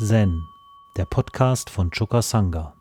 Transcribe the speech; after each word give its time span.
Zen, 0.00 0.46
der 0.96 1.06
Podcast 1.06 1.70
von 1.70 1.90
Choka 1.90 2.22
Sangha. 2.22 2.72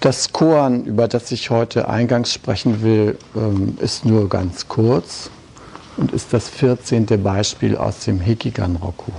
Das 0.00 0.32
Koan, 0.32 0.84
über 0.84 1.06
das 1.06 1.30
ich 1.30 1.50
heute 1.50 1.86
eingangs 1.88 2.32
sprechen 2.32 2.82
will, 2.82 3.18
ähm, 3.36 3.78
ist 3.80 4.04
nur 4.04 4.28
ganz 4.28 4.66
kurz 4.66 5.30
und 5.96 6.12
ist 6.12 6.32
das 6.32 6.48
14. 6.48 7.06
Beispiel 7.22 7.76
aus 7.76 8.00
dem 8.00 8.20
Hekigan 8.20 8.76
Roku. 8.76 9.12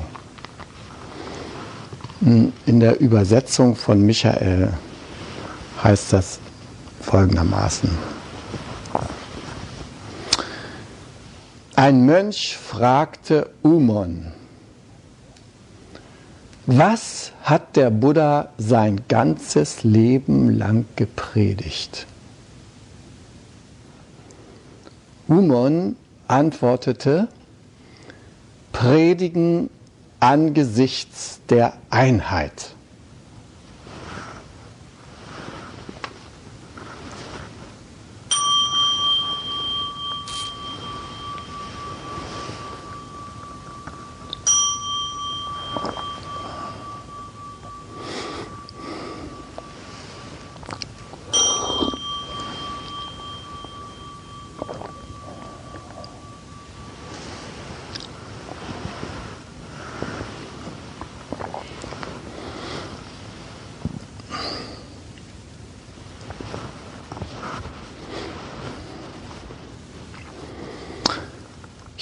In 2.22 2.80
der 2.80 3.00
Übersetzung 3.00 3.76
von 3.76 4.02
Michael 4.02 4.74
heißt 5.84 6.14
das 6.14 6.40
folgendermaßen. 7.02 7.90
Ein 11.76 12.06
Mönch 12.06 12.58
fragte 12.58 13.50
Umon, 13.62 14.32
was 16.66 17.32
hat 17.44 17.76
der 17.76 17.92
Buddha 17.92 18.50
sein 18.58 19.02
ganzes 19.08 19.84
Leben 19.84 20.58
lang 20.58 20.86
gepredigt? 20.96 22.08
Umon 25.28 25.96
antwortete, 26.28 27.28
Predigen 28.72 29.70
angesichts 30.20 31.40
der 31.50 31.74
Einheit. 31.90 32.75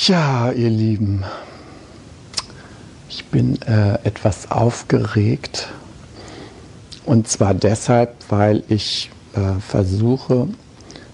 Ja, 0.07 0.51
ihr 0.51 0.69
Lieben, 0.69 1.23
ich 3.07 3.23
bin 3.27 3.61
äh, 3.61 3.93
etwas 4.03 4.51
aufgeregt 4.51 5.69
und 7.05 7.29
zwar 7.29 7.53
deshalb, 7.53 8.13
weil 8.27 8.63
ich 8.67 9.11
äh, 9.33 9.61
versuche, 9.61 10.49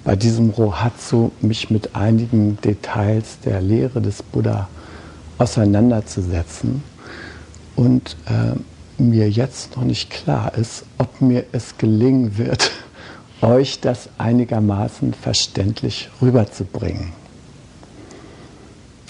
bei 0.04 0.16
diesem 0.16 0.50
Rohatsu 0.50 1.30
mich 1.40 1.70
mit 1.70 1.96
einigen 1.96 2.60
Details 2.62 3.38
der 3.46 3.62
Lehre 3.62 4.02
des 4.02 4.24
Buddha 4.24 4.68
auseinanderzusetzen 5.38 6.82
und 7.76 8.18
äh, 8.26 8.56
mir 9.00 9.30
jetzt 9.30 9.76
noch 9.76 9.84
nicht 9.84 10.10
klar 10.10 10.56
ist, 10.56 10.84
ob 10.98 11.22
mir 11.22 11.46
es 11.52 11.78
gelingen 11.78 12.40
wird, 12.40 12.72
euch 13.42 13.82
das 13.82 14.10
einigermaßen 14.18 15.14
verständlich 15.14 16.10
rüberzubringen. 16.24 17.19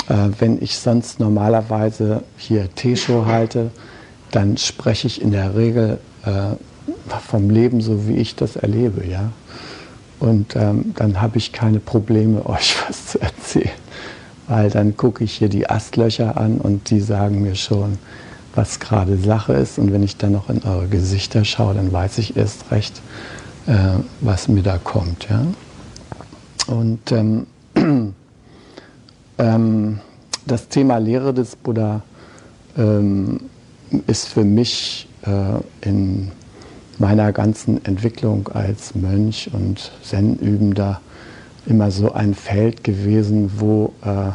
Äh, 0.10 0.30
wenn 0.40 0.62
ich 0.62 0.78
sonst 0.78 1.20
normalerweise 1.20 2.24
hier 2.38 2.74
T-Show 2.74 3.26
halte, 3.26 3.72
dann 4.32 4.58
spreche 4.58 5.08
ich 5.08 5.22
in 5.22 5.32
der 5.32 5.56
Regel 5.56 6.00
äh, 6.26 6.56
vom 7.28 7.50
Leben 7.50 7.82
so, 7.82 8.08
wie 8.08 8.18
ich 8.18 8.36
das 8.36 8.56
erlebe. 8.56 9.06
Ja? 9.08 9.32
Und 10.20 10.56
ähm, 10.56 10.94
dann 10.96 11.22
habe 11.22 11.38
ich 11.38 11.54
keine 11.54 11.80
Probleme, 11.80 12.46
euch 12.50 12.76
was 12.88 13.08
zu 13.08 13.22
erzählen. 13.22 13.70
Weil 14.48 14.72
dann 14.72 14.98
gucke 14.98 15.24
ich 15.24 15.34
hier 15.34 15.50
die 15.50 15.70
Astlöcher 15.70 16.38
an 16.38 16.58
und 16.58 16.90
die 16.90 17.02
sagen 17.02 17.44
mir 17.44 17.56
schon, 17.56 18.00
was 18.56 18.80
gerade 18.80 19.16
Sache 19.18 19.54
ist. 19.54 19.78
Und 19.78 19.94
wenn 19.94 20.02
ich 20.02 20.18
dann 20.18 20.32
noch 20.32 20.50
in 20.50 20.64
eure 20.64 20.88
Gesichter 20.88 21.46
schaue, 21.46 21.76
dann 21.76 21.92
weiß 21.92 22.18
ich 22.18 22.36
erst 22.36 22.72
recht, 22.72 23.00
äh, 23.68 24.00
was 24.22 24.48
mir 24.48 24.64
da 24.64 24.80
kommt. 24.80 25.28
Ja? 25.30 25.46
Und 26.66 27.12
ähm, 27.12 27.46
Ähm, 29.40 30.00
das 30.46 30.68
Thema 30.68 30.98
Lehre 30.98 31.34
des 31.34 31.56
Buddha 31.56 32.02
ähm, 32.78 33.40
ist 34.06 34.28
für 34.28 34.44
mich 34.44 35.08
äh, 35.26 35.88
in 35.88 36.32
meiner 36.98 37.32
ganzen 37.32 37.84
Entwicklung 37.86 38.50
als 38.50 38.94
Mönch 38.94 39.50
und 39.54 39.92
Zen-Übender 40.04 41.02
immer 41.66 41.92
so 41.92 42.12
ein 42.12 42.36
Feld 42.36 42.84
gewesen, 42.84 43.52
wo 43.58 43.94
äh, 44.04 44.32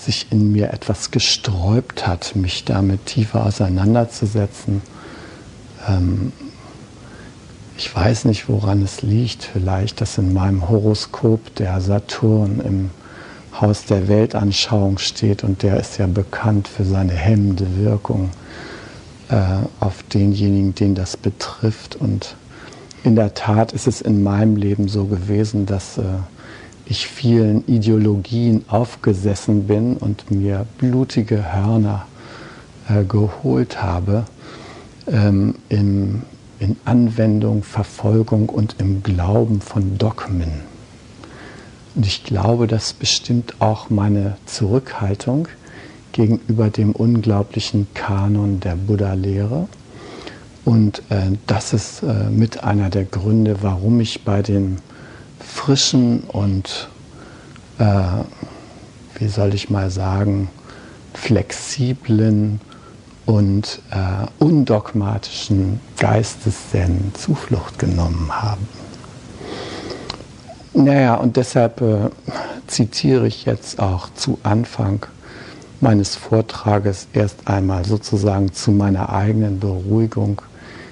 sich 0.00 0.28
in 0.30 0.52
mir 0.52 0.72
etwas 0.72 1.10
gesträubt 1.10 2.06
hat, 2.06 2.36
mich 2.36 2.64
damit 2.64 3.06
tiefer 3.06 3.44
auseinanderzusetzen. 3.44 4.82
Ähm, 5.88 6.32
ich 7.76 7.94
weiß 7.94 8.24
nicht, 8.26 8.48
woran 8.48 8.82
es 8.82 9.02
liegt. 9.02 9.44
Vielleicht, 9.44 10.00
dass 10.00 10.18
in 10.18 10.32
meinem 10.32 10.68
Horoskop 10.68 11.54
der 11.56 11.80
Saturn 11.80 12.60
im 12.60 12.90
Haus 13.60 13.84
der 13.84 14.06
Weltanschauung 14.06 14.98
steht 14.98 15.42
und 15.42 15.62
der 15.62 15.80
ist 15.80 15.98
ja 15.98 16.06
bekannt 16.06 16.68
für 16.68 16.84
seine 16.84 17.12
hemmende 17.12 17.66
Wirkung 17.76 18.30
äh, 19.30 19.34
auf 19.80 20.02
denjenigen, 20.04 20.74
den 20.74 20.94
das 20.94 21.16
betrifft. 21.16 21.96
Und 21.96 22.36
in 23.02 23.16
der 23.16 23.34
Tat 23.34 23.72
ist 23.72 23.86
es 23.86 24.00
in 24.00 24.22
meinem 24.22 24.56
Leben 24.56 24.88
so 24.88 25.06
gewesen, 25.06 25.66
dass 25.66 25.98
äh, 25.98 26.04
ich 26.86 27.06
vielen 27.06 27.66
Ideologien 27.66 28.64
aufgesessen 28.68 29.66
bin 29.66 29.96
und 29.96 30.30
mir 30.30 30.64
blutige 30.78 31.52
Hörner 31.52 32.06
äh, 32.88 33.04
geholt 33.04 33.82
habe 33.82 34.24
ähm, 35.06 35.56
im, 35.68 36.22
in 36.60 36.76
Anwendung, 36.84 37.62
Verfolgung 37.62 38.48
und 38.48 38.76
im 38.78 39.02
Glauben 39.02 39.60
von 39.60 39.98
Dogmen. 39.98 40.77
Und 41.98 42.06
ich 42.06 42.22
glaube, 42.22 42.68
das 42.68 42.92
bestimmt 42.92 43.54
auch 43.58 43.90
meine 43.90 44.36
Zurückhaltung 44.46 45.48
gegenüber 46.12 46.70
dem 46.70 46.92
unglaublichen 46.92 47.88
Kanon 47.92 48.60
der 48.60 48.76
Buddha-Lehre. 48.76 49.66
Und 50.64 51.02
äh, 51.08 51.32
das 51.48 51.72
ist 51.72 52.04
äh, 52.04 52.30
mit 52.30 52.62
einer 52.62 52.88
der 52.88 53.04
Gründe, 53.04 53.56
warum 53.62 54.00
ich 54.00 54.22
bei 54.22 54.42
dem 54.42 54.76
frischen 55.40 56.20
und, 56.20 56.88
äh, 57.80 58.22
wie 59.18 59.26
soll 59.26 59.52
ich 59.52 59.68
mal 59.68 59.90
sagen, 59.90 60.50
flexiblen 61.14 62.60
und 63.26 63.80
äh, 63.90 64.28
undogmatischen 64.38 65.80
Geisteszen 65.96 67.12
Zuflucht 67.14 67.80
genommen 67.80 68.30
habe. 68.30 68.60
Naja, 70.78 71.16
und 71.16 71.36
deshalb 71.36 71.80
äh, 71.80 72.08
zitiere 72.68 73.26
ich 73.26 73.46
jetzt 73.46 73.80
auch 73.80 74.14
zu 74.14 74.38
Anfang 74.44 75.06
meines 75.80 76.14
Vortrages 76.14 77.08
erst 77.12 77.48
einmal 77.48 77.84
sozusagen 77.84 78.52
zu 78.52 78.70
meiner 78.70 79.12
eigenen 79.12 79.58
Beruhigung 79.58 80.40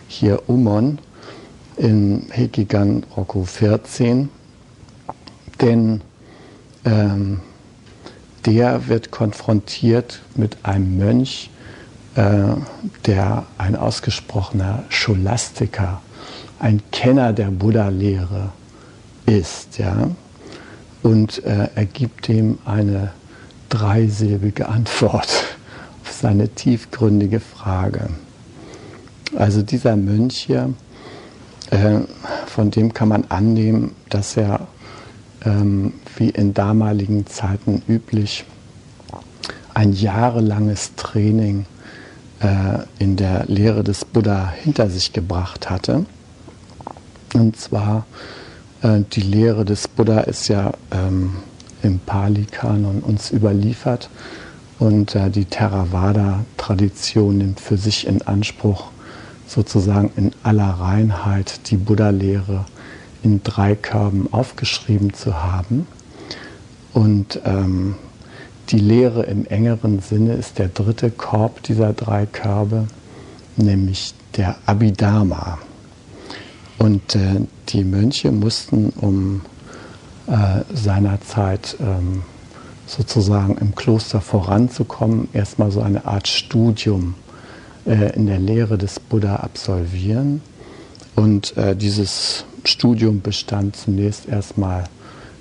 hier 0.09 0.49
Umon 0.49 0.99
in 1.77 2.27
Hekigan 2.33 3.05
Roku 3.17 3.45
14, 3.45 4.29
denn 5.61 6.01
ähm, 6.85 7.41
der 8.45 8.89
wird 8.89 9.13
konfrontiert 9.13 10.21
mit 10.35 10.57
einem 10.65 10.99
Mönch, 10.99 11.49
äh, 12.17 12.43
der 13.07 13.45
ein 13.57 13.77
ausgesprochener 13.77 14.83
Scholastiker, 14.89 16.03
ein 16.59 16.83
Kenner 16.91 17.33
der 17.33 17.53
Buddha-Lehre 17.53 18.47
ist. 18.47 18.66
Ja? 19.79 20.11
Und 21.03 21.45
äh, 21.45 21.69
er 21.75 21.85
gibt 21.87 22.29
ihm 22.29 22.59
eine 22.65 23.13
dreisilbige 23.69 24.69
Antwort 24.69 25.45
auf 26.03 26.13
seine 26.13 26.49
tiefgründige 26.49 27.41
Frage. 27.41 28.11
Also 29.37 29.63
dieser 29.63 29.97
Mönch 29.97 30.37
hier, 30.37 30.73
äh, 31.71 32.01
von 32.47 32.71
dem 32.71 32.95
kann 32.95 33.09
man 33.09 33.25
annehmen, 33.29 33.95
dass 34.09 34.37
er 34.37 34.69
ähm, 35.45 35.95
wie 36.17 36.31
in 36.31 36.55
damaligen 36.55 37.27
Zeiten 37.27 37.83
üblich 37.89 38.45
ein 39.75 39.93
jahrelanges 39.93 40.95
Training 40.97 41.67
äh, 42.41 42.79
in 42.99 43.17
der 43.17 43.45
Lehre 43.47 43.85
des 43.85 44.05
Buddha 44.05 44.51
hinter 44.51 44.89
sich 44.89 45.13
gebracht 45.13 45.69
hatte. 45.69 46.07
Und 47.35 47.57
zwar 47.59 48.07
äh, 48.87 49.03
die 49.13 49.21
Lehre 49.21 49.65
des 49.65 49.89
Buddha 49.89 50.21
ist 50.21 50.49
ja 50.49 50.73
ähm, 50.91 51.37
im 51.83 51.99
Pali-Kanon 51.99 53.01
uns 53.01 53.31
überliefert 53.31 54.09
und 54.79 55.15
äh, 55.15 55.31
die 55.31 55.45
Theravada-Tradition 55.45 57.39
nimmt 57.39 57.61
für 57.61 57.77
sich 57.77 58.07
in 58.07 58.23
Anspruch, 58.23 58.91
sozusagen 59.47 60.11
in 60.17 60.33
aller 60.43 60.71
Reinheit 60.71 61.71
die 61.71 61.77
Buddha-Lehre 61.77 62.65
in 63.23 63.43
drei 63.43 63.75
Körben 63.75 64.33
aufgeschrieben 64.33 65.15
zu 65.15 65.43
haben. 65.43 65.87
Und 66.93 67.41
ähm, 67.45 67.97
die 68.71 68.79
Lehre 68.79 69.25
im 69.25 69.47
engeren 69.47 70.01
Sinne 70.01 70.35
ist 70.35 70.59
der 70.59 70.69
dritte 70.69 71.11
Korb 71.11 71.63
dieser 71.63 71.93
drei 71.93 72.27
Körbe, 72.27 72.87
nämlich 73.57 74.15
der 74.37 74.57
Abhidharma. 74.67 75.59
Und 76.79 77.15
äh, 77.15 77.41
die 77.69 77.85
Mönche 77.85 78.31
mussten, 78.33 78.91
um 79.01 79.43
äh, 80.27 80.63
seinerzeit 80.75 81.77
ähm, 81.81 82.23
sozusagen 82.87 83.57
im 83.59 83.75
Kloster 83.75 84.21
voranzukommen, 84.21 85.29
erstmal 85.33 85.71
so 85.71 85.81
eine 85.81 86.05
Art 86.05 86.29
Studium 86.29 87.15
äh, 87.87 88.15
in 88.15 88.27
der 88.27 88.39
Lehre 88.39 88.79
des 88.79 89.01
Buddha 89.01 89.37
absolvieren. 89.37 90.43
Und 91.15 91.57
äh, 91.57 91.75
dieses 91.75 92.45
Studium 92.65 93.23
bestand 93.23 93.77
zunächst 93.77 94.29
erstmal 94.29 94.85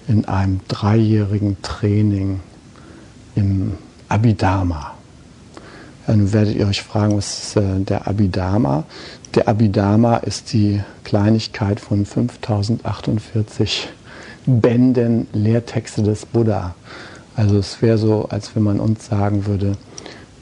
in 0.07 0.25
einem 0.25 0.61
dreijährigen 0.67 1.61
Training 1.61 2.39
im 3.35 3.73
Abhidharma. 4.07 4.93
Dann 6.07 6.31
werdet 6.31 6.55
ihr 6.55 6.67
euch 6.67 6.83
fragen, 6.83 7.17
was 7.17 7.39
ist 7.39 7.57
äh, 7.57 7.79
der 7.79 8.07
Abhidharma? 8.07 8.83
Der 9.35 9.49
Abhidharma 9.49 10.17
ist 10.17 10.53
die 10.53 10.81
Kleinigkeit 11.03 11.81
von 11.81 12.05
5048 12.05 13.89
Bänden 14.45 15.27
Lehrtexte 15.33 16.03
des 16.03 16.25
Buddha. 16.25 16.73
Also 17.35 17.57
es 17.57 17.81
wäre 17.81 17.97
so, 17.97 18.27
als 18.29 18.55
wenn 18.55 18.63
man 18.63 18.79
uns 18.79 19.07
sagen 19.07 19.45
würde, 19.45 19.73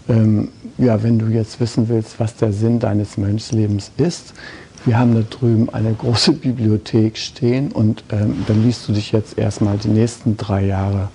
ähm, 0.08 0.50
ja, 0.78 1.02
wenn 1.02 1.18
du 1.18 1.26
jetzt 1.26 1.60
wissen 1.60 1.90
willst, 1.90 2.20
was 2.20 2.36
der 2.36 2.54
Sinn 2.54 2.80
deines 2.80 3.18
Mönchslebens 3.18 3.92
ist, 3.98 4.34
wir 4.86 5.00
haben 5.00 5.16
da 5.16 5.22
drüben 5.22 5.70
eine 5.74 5.94
große 5.94 6.32
Bibliothek 6.34 7.18
stehen 7.18 7.72
und 7.72 8.04
ähm, 8.12 8.44
dann 8.46 8.64
liest 8.64 8.88
du 8.88 8.94
dich 8.94 9.12
jetzt 9.12 9.40
erstmal 9.40 9.78
die 9.78 9.88
nächsten 9.88 10.38
drei 10.38 10.66
Jahre 10.66 11.10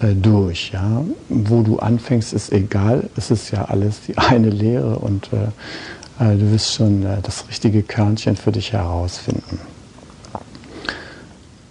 äh, 0.00 0.14
durch. 0.14 0.70
Ja? 0.72 1.04
Wo 1.28 1.62
du 1.62 1.80
anfängst, 1.80 2.32
ist 2.32 2.52
egal. 2.52 3.10
Es 3.16 3.32
ist 3.32 3.50
ja 3.50 3.64
alles 3.64 4.02
die 4.06 4.16
eine 4.18 4.50
Lehre 4.50 5.00
und 5.00 5.32
äh, 5.32 5.48
äh, 6.18 6.36
du 6.36 6.52
wirst 6.52 6.74
schon 6.74 7.04
äh, 7.04 7.18
das 7.22 7.48
richtige 7.48 7.82
Körnchen 7.82 8.36
für 8.36 8.52
dich 8.52 8.72
herausfinden. 8.72 9.60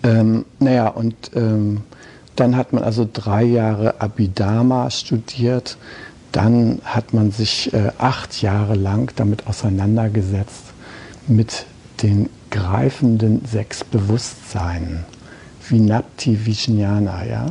Ähm, 0.03 0.45
naja, 0.59 0.87
und 0.87 1.15
ähm, 1.35 1.81
dann 2.35 2.55
hat 2.55 2.71
man 2.71 2.83
also 2.83 3.07
drei 3.11 3.43
Jahre 3.43 3.99
Abhidharma 3.99 4.89
studiert. 4.89 5.77
Dann 6.31 6.79
hat 6.83 7.13
man 7.13 7.31
sich 7.31 7.73
äh, 7.73 7.91
acht 7.97 8.41
Jahre 8.41 8.75
lang 8.75 9.11
damit 9.15 9.47
auseinandergesetzt 9.47 10.65
mit 11.27 11.65
den 12.03 12.29
greifenden 12.51 13.43
sechs 13.45 13.83
Bewusstseinen, 13.83 15.03
Vinapti 15.67 16.45
Vijnana, 16.45 17.25
ja. 17.25 17.45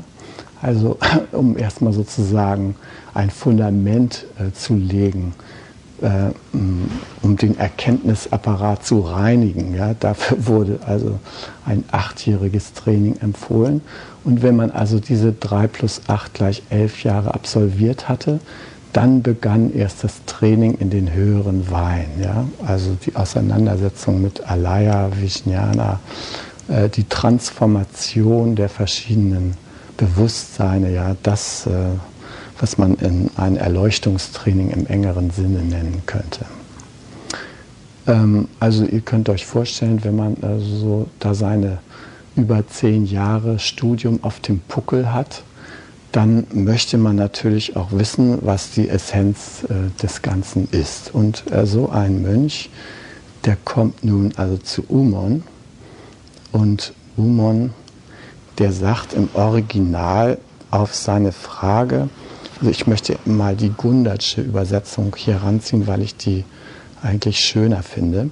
Also 0.62 0.98
um 1.32 1.58
erstmal 1.58 1.92
sozusagen 1.92 2.76
ein 3.12 3.30
Fundament 3.30 4.24
äh, 4.38 4.52
zu 4.52 4.74
legen, 4.74 5.34
äh, 6.02 6.32
um 7.22 7.36
den 7.36 7.58
Erkenntnisapparat 7.58 8.84
zu 8.84 9.00
reinigen. 9.00 9.74
Ja. 9.74 9.94
Dafür 9.94 10.46
wurde 10.46 10.78
also 10.86 11.18
ein 11.64 11.84
achtjähriges 11.90 12.72
Training 12.72 13.16
empfohlen. 13.20 13.80
Und 14.24 14.42
wenn 14.42 14.56
man 14.56 14.70
also 14.70 14.98
diese 14.98 15.32
drei 15.32 15.66
plus 15.66 16.02
acht 16.08 16.34
gleich 16.34 16.62
elf 16.70 17.04
Jahre 17.04 17.34
absolviert 17.34 18.08
hatte, 18.08 18.40
dann 18.92 19.22
begann 19.22 19.74
erst 19.74 20.04
das 20.04 20.24
Training 20.24 20.78
in 20.78 20.88
den 20.88 21.12
höheren 21.12 21.70
Wein. 21.70 22.06
Ja? 22.20 22.46
Also 22.66 22.96
die 23.04 23.14
Auseinandersetzung 23.14 24.22
mit 24.22 24.48
Alaya, 24.48 25.10
Vijnana, 25.14 26.00
äh, 26.68 26.88
die 26.88 27.04
Transformation 27.04 28.56
der 28.56 28.68
verschiedenen 28.68 29.54
Bewusstseine, 29.96 30.92
ja, 30.92 31.16
das, 31.22 31.66
äh, 31.66 31.70
was 32.58 32.78
man 32.78 32.94
in 32.96 33.30
ein 33.36 33.56
Erleuchtungstraining 33.56 34.70
im 34.70 34.86
engeren 34.86 35.30
Sinne 35.30 35.60
nennen 35.60 36.02
könnte. 36.06 36.46
Ähm, 38.06 38.48
also 38.60 38.84
ihr 38.84 39.00
könnt 39.00 39.28
euch 39.28 39.46
vorstellen, 39.46 40.04
wenn 40.04 40.16
man 40.16 40.36
also 40.42 40.76
so 40.76 41.08
da 41.18 41.34
seine 41.34 41.78
über 42.36 42.66
zehn 42.68 43.06
Jahre 43.06 43.58
Studium 43.58 44.20
auf 44.22 44.40
dem 44.40 44.60
Puckel 44.60 45.12
hat, 45.12 45.42
dann 46.12 46.46
möchte 46.52 46.98
man 46.98 47.16
natürlich 47.16 47.76
auch 47.76 47.92
wissen, 47.92 48.38
was 48.42 48.70
die 48.70 48.88
Essenz 48.88 49.64
äh, 49.68 49.90
des 50.02 50.22
Ganzen 50.22 50.68
ist. 50.70 51.14
Und 51.14 51.50
äh, 51.50 51.66
so 51.66 51.90
ein 51.90 52.22
Mönch, 52.22 52.70
der 53.44 53.56
kommt 53.64 54.04
nun 54.04 54.32
also 54.36 54.56
zu 54.56 54.84
Umon 54.88 55.42
und 56.52 56.92
Umon, 57.16 57.72
der 58.58 58.72
sagt 58.72 59.12
im 59.12 59.28
Original 59.34 60.38
auf 60.70 60.94
seine 60.94 61.32
Frage, 61.32 62.08
also 62.58 62.70
ich 62.70 62.86
möchte 62.86 63.18
mal 63.24 63.54
die 63.54 63.70
Gundatsche 63.70 64.40
Übersetzung 64.40 65.14
hier 65.16 65.36
ranziehen, 65.36 65.86
weil 65.86 66.02
ich 66.02 66.16
die 66.16 66.44
eigentlich 67.02 67.38
schöner 67.40 67.82
finde. 67.82 68.30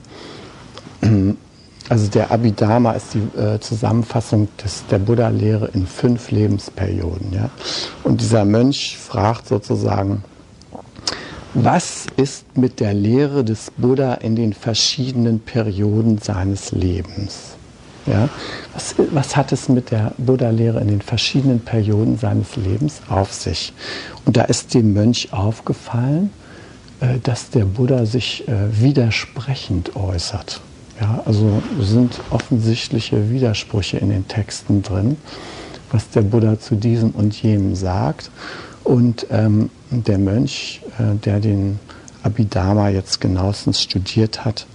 Also 1.88 2.08
der 2.08 2.30
Abhidharma 2.30 2.92
ist 2.92 3.12
die 3.12 3.38
äh, 3.38 3.60
Zusammenfassung 3.60 4.48
des, 4.62 4.86
der 4.90 4.98
Buddha-Lehre 4.98 5.68
in 5.74 5.86
fünf 5.86 6.30
Lebensperioden. 6.30 7.32
Ja? 7.32 7.50
Und 8.02 8.22
dieser 8.22 8.46
Mönch 8.46 8.96
fragt 8.96 9.48
sozusagen, 9.48 10.24
was 11.52 12.06
ist 12.16 12.56
mit 12.56 12.80
der 12.80 12.94
Lehre 12.94 13.44
des 13.44 13.70
Buddha 13.76 14.14
in 14.14 14.34
den 14.34 14.54
verschiedenen 14.54 15.40
Perioden 15.40 16.18
seines 16.18 16.72
Lebens? 16.72 17.53
Ja? 18.06 18.28
Was, 18.72 18.94
was 19.12 19.36
hat 19.36 19.52
es 19.52 19.68
mit 19.68 19.90
der 19.90 20.12
Buddha-Lehre 20.18 20.80
in 20.80 20.88
den 20.88 21.00
verschiedenen 21.00 21.60
Perioden 21.60 22.18
seines 22.18 22.56
Lebens 22.56 23.00
auf 23.08 23.32
sich? 23.32 23.72
Und 24.24 24.36
da 24.36 24.42
ist 24.42 24.74
dem 24.74 24.92
Mönch 24.92 25.32
aufgefallen, 25.32 26.30
äh, 27.00 27.18
dass 27.22 27.50
der 27.50 27.64
Buddha 27.64 28.06
sich 28.06 28.46
äh, 28.48 28.80
widersprechend 28.80 29.96
äußert. 29.96 30.60
Ja, 31.00 31.22
also 31.24 31.62
sind 31.80 32.20
offensichtliche 32.30 33.30
Widersprüche 33.30 33.98
in 33.98 34.10
den 34.10 34.28
Texten 34.28 34.82
drin, 34.82 35.16
was 35.90 36.10
der 36.10 36.22
Buddha 36.22 36.60
zu 36.60 36.76
diesem 36.76 37.10
und 37.10 37.34
jenem 37.42 37.74
sagt. 37.74 38.30
Und 38.84 39.26
ähm, 39.30 39.70
der 39.90 40.18
Mönch, 40.18 40.82
äh, 40.98 41.16
der 41.16 41.40
den 41.40 41.80
Abhidharma 42.22 42.90
jetzt 42.90 43.20
genauestens 43.20 43.82
studiert 43.82 44.44
hat, 44.44 44.66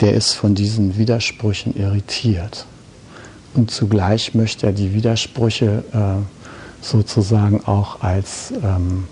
der 0.00 0.14
ist 0.14 0.32
von 0.32 0.54
diesen 0.54 0.98
Widersprüchen 0.98 1.76
irritiert. 1.76 2.66
Und 3.54 3.70
zugleich 3.70 4.34
möchte 4.34 4.66
er 4.66 4.72
die 4.72 4.92
Widersprüche 4.92 5.84
äh, 5.92 6.84
sozusagen 6.84 7.64
auch 7.64 8.02
als 8.02 8.52
ähm, 8.62 9.08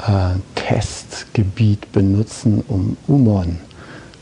äh, 0.00 0.34
Testgebiet 0.54 1.92
benutzen, 1.92 2.64
um 2.66 2.96
Umon 3.06 3.58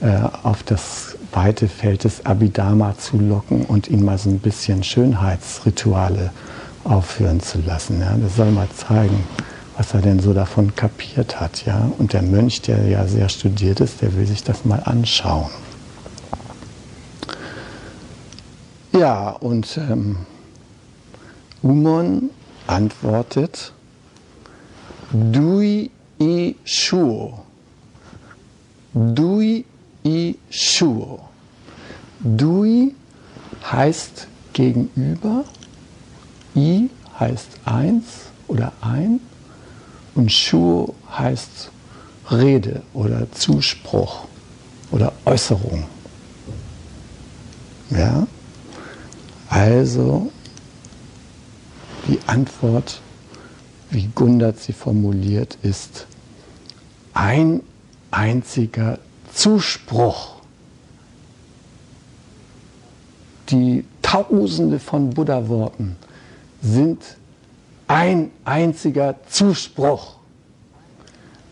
äh, 0.00 0.20
auf 0.42 0.62
das 0.62 1.16
weite 1.32 1.68
Feld 1.68 2.04
des 2.04 2.24
Abhidharma 2.26 2.96
zu 2.98 3.18
locken 3.18 3.64
und 3.64 3.88
ihn 3.88 4.04
mal 4.04 4.18
so 4.18 4.30
ein 4.30 4.38
bisschen 4.38 4.84
Schönheitsrituale 4.84 6.30
aufführen 6.84 7.40
zu 7.40 7.60
lassen. 7.62 8.00
Ja. 8.00 8.14
Das 8.16 8.36
soll 8.36 8.50
mal 8.50 8.68
zeigen, 8.76 9.24
was 9.76 9.92
er 9.92 10.00
denn 10.00 10.20
so 10.20 10.32
davon 10.32 10.74
kapiert 10.74 11.40
hat. 11.40 11.66
Ja. 11.66 11.90
Und 11.98 12.12
der 12.12 12.22
Mönch, 12.22 12.62
der 12.62 12.86
ja 12.86 13.06
sehr 13.06 13.28
studiert 13.28 13.80
ist, 13.80 14.02
der 14.02 14.14
will 14.14 14.26
sich 14.26 14.42
das 14.42 14.64
mal 14.64 14.80
anschauen. 14.84 15.50
Ja, 18.92 19.30
und 19.30 19.76
ähm, 19.76 20.18
Umon 21.62 22.30
antwortet, 22.66 23.72
Dui 25.12 25.90
i 26.20 26.56
Shuo. 26.64 27.44
Dui 28.92 29.64
i 30.04 30.36
Shuo. 30.50 31.20
Dui 32.20 32.94
heißt 33.72 34.28
gegenüber, 34.52 35.44
i 36.54 36.88
heißt 37.18 37.48
eins 37.64 38.04
oder 38.46 38.72
ein 38.80 39.20
und 40.14 40.30
Shuo 40.30 40.94
heißt 41.10 41.70
Rede 42.30 42.82
oder 42.92 43.30
Zuspruch 43.32 44.26
oder 44.90 45.12
Äußerung. 45.24 45.84
Ja? 47.90 48.26
Also 49.48 50.30
die 52.08 52.18
Antwort 52.26 53.00
wie 53.94 54.10
Gundert 54.14 54.58
sie 54.58 54.72
formuliert, 54.72 55.56
ist 55.62 56.06
ein 57.14 57.62
einziger 58.10 58.98
Zuspruch. 59.32 60.34
Die 63.50 63.84
Tausende 64.02 64.78
von 64.78 65.10
Buddha-Worten 65.10 65.96
sind 66.60 67.02
ein 67.88 68.30
einziger 68.44 69.16
Zuspruch. 69.28 70.16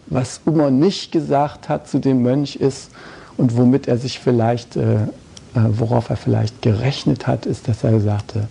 Was 0.06 0.40
Umon 0.44 0.78
nicht 0.78 1.12
gesagt 1.12 1.68
hat 1.68 1.88
zu 1.88 1.98
dem 1.98 2.22
Mönch 2.22 2.56
ist, 2.56 2.90
und 3.36 3.56
womit 3.56 3.88
er 3.88 3.98
sich 3.98 4.18
vielleicht, 4.18 4.76
äh, 4.76 4.94
äh 4.94 5.06
worauf 5.54 6.10
er 6.10 6.16
vielleicht 6.16 6.62
gerechnet 6.62 7.26
hat, 7.26 7.46
ist, 7.46 7.68
dass 7.68 7.84
er 7.84 8.00
sagte, 8.00 8.48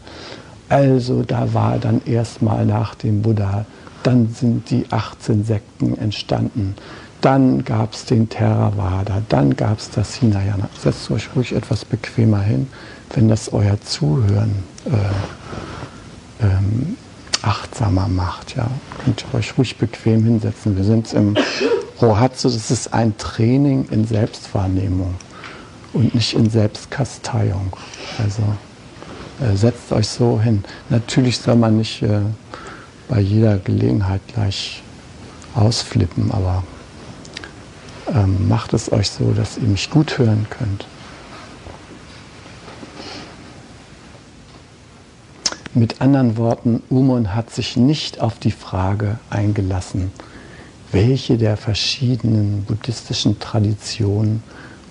also 0.70 1.24
da 1.24 1.54
war 1.54 1.78
dann 1.78 2.02
erstmal 2.06 2.66
nach 2.66 2.96
dem 2.96 3.22
Buddha, 3.22 3.66
dann 4.04 4.30
sind 4.34 4.70
die 4.70 4.86
18 4.90 5.44
Sekten 5.44 5.98
entstanden, 5.98 6.76
dann 7.22 7.64
gab 7.64 7.94
es 7.94 8.06
den 8.06 8.30
Theravada, 8.30 9.22
dann 9.30 9.56
gab 9.56 9.78
es 9.78 9.92
das 9.92 10.16
Hinayana. 10.16 10.70
Setzt 10.82 11.12
euch 11.12 11.30
ruhig 11.36 11.54
etwas 11.54 11.86
bequemer 11.86 12.42
hin, 12.42 12.68
wenn 13.14 13.28
das 13.30 13.54
euer 13.54 13.80
Zuhören 13.82 14.64
äh, 14.86 16.46
ähm, 16.46 16.98
achtsamer 17.42 18.08
macht. 18.08 18.56
Ja. 18.56 18.70
Könnt 19.04 19.26
ihr 19.32 19.38
euch 19.38 19.58
ruhig 19.58 19.78
bequem 19.78 20.24
hinsetzen. 20.24 20.76
Wir 20.76 20.84
sind 20.84 21.12
im 21.14 21.36
Rohatsu, 22.02 22.50
das 22.50 22.72
ist 22.72 22.94
ein 22.94 23.18
Training 23.18 23.88
in 23.92 24.06
Selbstwahrnehmung 24.06 25.16
und 25.94 26.16
nicht 26.16 26.34
in 26.34 26.50
Selbstkasteiung. 26.50 27.76
Also 28.18 28.44
äh, 29.42 29.56
setzt 29.56 29.92
euch 29.92 30.08
so 30.08 30.40
hin. 30.40 30.64
Natürlich 30.90 31.38
soll 31.40 31.56
man 31.56 31.78
nicht 31.78 32.02
äh, 32.02 32.22
bei 33.08 33.20
jeder 33.20 33.58
Gelegenheit 33.58 34.22
gleich 34.34 34.82
ausflippen, 35.56 36.32
aber 36.32 36.64
ähm, 38.14 38.48
macht 38.48 38.74
es 38.74 38.92
euch 38.92 39.10
so, 39.10 39.32
dass 39.32 39.58
ihr 39.58 39.68
mich 39.68 39.90
gut 39.90 40.18
hören 40.18 40.48
könnt. 40.50 40.86
Mit 45.74 46.02
anderen 46.02 46.36
Worten, 46.36 46.84
Umon 46.90 47.34
hat 47.34 47.50
sich 47.50 47.78
nicht 47.78 48.20
auf 48.20 48.38
die 48.40 48.52
Frage 48.52 49.20
eingelassen, 49.30 50.12
welche 50.92 51.38
der 51.38 51.56
verschiedenen 51.56 52.66
buddhistischen 52.66 53.40
Traditionen 53.40 54.44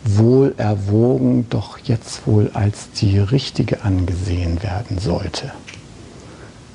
wohl 0.05 0.55
erwogen, 0.57 1.45
doch 1.51 1.77
jetzt 1.77 2.27
wohl 2.27 2.51
als 2.55 2.91
die 2.93 3.19
richtige 3.19 3.83
angesehen 3.85 4.63
werden 4.63 4.99
sollte. 4.99 5.53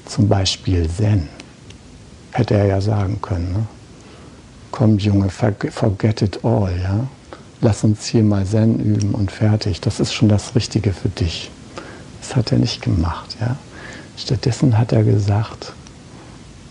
Zum 0.05 0.27
Beispiel 0.27 0.87
Zen. 0.87 1.27
Hätte 2.29 2.53
er 2.53 2.65
ja 2.65 2.81
sagen 2.81 3.19
können. 3.23 3.53
Ne? 3.53 3.65
Komm 4.69 4.99
Junge, 4.99 5.29
forget 5.29 6.21
it 6.21 6.45
all. 6.45 6.71
Ja? 6.79 7.07
Lass 7.61 7.83
uns 7.83 8.05
hier 8.05 8.23
mal 8.23 8.45
Zen 8.45 8.79
üben 8.79 9.15
und 9.15 9.31
fertig. 9.31 9.81
Das 9.81 9.99
ist 9.99 10.13
schon 10.13 10.29
das 10.29 10.53
Richtige 10.53 10.93
für 10.93 11.09
dich. 11.09 11.49
Das 12.21 12.35
hat 12.35 12.51
er 12.51 12.59
nicht 12.59 12.83
gemacht. 12.83 13.35
Ja? 13.41 13.55
Stattdessen 14.17 14.77
hat 14.77 14.91
er 14.91 15.03
gesagt, 15.03 15.73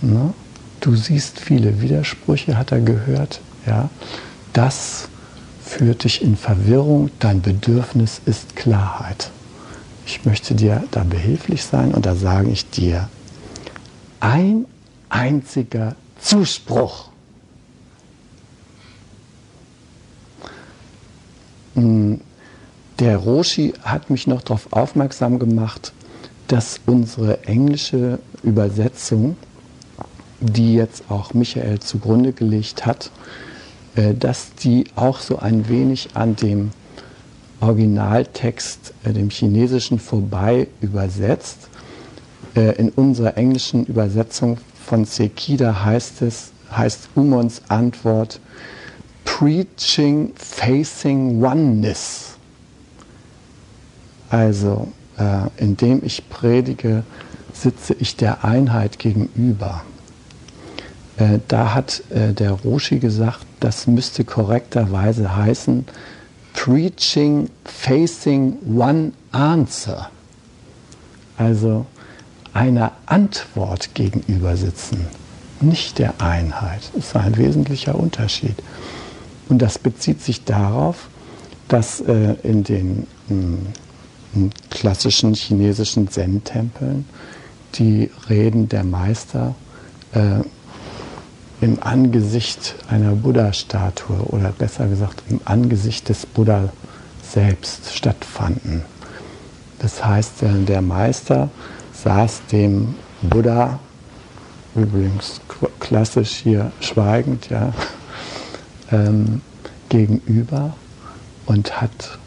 ne? 0.00 0.32
du 0.80 0.96
siehst 0.96 1.40
viele 1.40 1.80
Widersprüche, 1.80 2.56
hat 2.56 2.72
er 2.72 2.80
gehört. 2.80 3.40
Ja? 3.66 3.90
Das 4.52 5.08
führt 5.62 6.04
dich 6.04 6.22
in 6.22 6.36
Verwirrung, 6.36 7.10
dein 7.18 7.42
Bedürfnis 7.42 8.20
ist 8.26 8.56
Klarheit. 8.56 9.30
Ich 10.06 10.24
möchte 10.24 10.54
dir 10.54 10.84
da 10.90 11.02
behilflich 11.02 11.64
sein 11.64 11.92
und 11.92 12.04
da 12.06 12.14
sage 12.14 12.50
ich 12.50 12.68
dir, 12.68 13.08
ein 14.20 14.66
einziger 15.08 15.96
Zuspruch. 16.20 17.08
Hm, 21.74 22.20
der 23.00 23.16
Roshi 23.16 23.74
hat 23.82 24.10
mich 24.10 24.26
noch 24.26 24.42
darauf 24.42 24.72
aufmerksam 24.72 25.38
gemacht, 25.38 25.92
dass 26.48 26.80
unsere 26.86 27.44
englische 27.44 28.18
Übersetzung, 28.42 29.36
die 30.40 30.74
jetzt 30.74 31.04
auch 31.08 31.32
Michael 31.32 31.80
zugrunde 31.80 32.32
gelegt 32.32 32.84
hat, 32.84 33.10
äh, 33.96 34.14
dass 34.14 34.54
die 34.54 34.84
auch 34.96 35.20
so 35.20 35.38
ein 35.38 35.68
wenig 35.68 36.10
an 36.14 36.36
dem 36.36 36.70
Originaltext, 37.60 38.92
äh, 39.04 39.12
dem 39.12 39.30
Chinesischen, 39.30 39.98
vorbei 39.98 40.68
übersetzt. 40.80 41.68
Äh, 42.54 42.76
in 42.76 42.90
unserer 42.90 43.36
englischen 43.36 43.86
Übersetzung 43.86 44.58
von 44.84 45.04
Sekida 45.04 45.84
heißt 45.84 46.22
es, 46.22 46.52
heißt 46.70 47.08
Umons 47.14 47.62
Antwort 47.68 48.40
Preaching 49.24 50.32
Facing 50.36 51.42
Oneness. 51.42 52.36
Also, 54.28 54.88
indem 55.56 56.02
ich 56.04 56.28
predige, 56.28 57.04
sitze 57.52 57.94
ich 57.94 58.16
der 58.16 58.44
Einheit 58.44 58.98
gegenüber. 58.98 59.82
Äh, 61.16 61.38
da 61.48 61.74
hat 61.74 62.02
äh, 62.10 62.32
der 62.32 62.52
Roshi 62.52 62.98
gesagt, 62.98 63.46
das 63.60 63.86
müsste 63.86 64.24
korrekterweise 64.24 65.36
heißen 65.36 65.86
Preaching 66.54 67.50
Facing 67.64 68.56
One 68.76 69.12
Answer. 69.32 70.10
Also 71.36 71.86
einer 72.52 72.92
Antwort 73.06 73.94
gegenüber 73.94 74.56
sitzen, 74.56 75.06
nicht 75.60 75.98
der 75.98 76.20
Einheit. 76.20 76.90
Das 76.94 77.06
ist 77.06 77.16
ein 77.16 77.36
wesentlicher 77.36 77.94
Unterschied. 77.96 78.54
Und 79.48 79.58
das 79.58 79.78
bezieht 79.78 80.22
sich 80.22 80.44
darauf, 80.44 81.08
dass 81.68 82.00
äh, 82.00 82.34
in 82.42 82.64
den 82.64 83.06
mh, 83.28 83.58
klassischen 84.70 85.34
chinesischen 85.34 86.08
Zen-Tempeln 86.08 87.04
die 87.74 88.10
Reden 88.28 88.68
der 88.68 88.84
Meister 88.84 89.54
äh, 90.12 90.40
im 91.60 91.82
Angesicht 91.82 92.74
einer 92.88 93.12
Buddha-Statue 93.12 94.16
oder 94.28 94.50
besser 94.50 94.86
gesagt 94.86 95.22
im 95.28 95.40
Angesicht 95.44 96.08
des 96.08 96.26
Buddha 96.26 96.70
selbst 97.22 97.94
stattfanden. 97.94 98.82
Das 99.78 100.04
heißt, 100.04 100.42
der 100.42 100.82
Meister 100.82 101.50
saß 101.92 102.42
dem 102.52 102.94
Buddha, 103.22 103.78
übrigens 104.74 105.40
klassisch 105.80 106.32
hier 106.42 106.72
schweigend, 106.80 107.48
ja, 107.50 107.72
ähm, 108.92 109.40
gegenüber 109.88 110.74
und 111.46 111.80
hat 111.80 112.18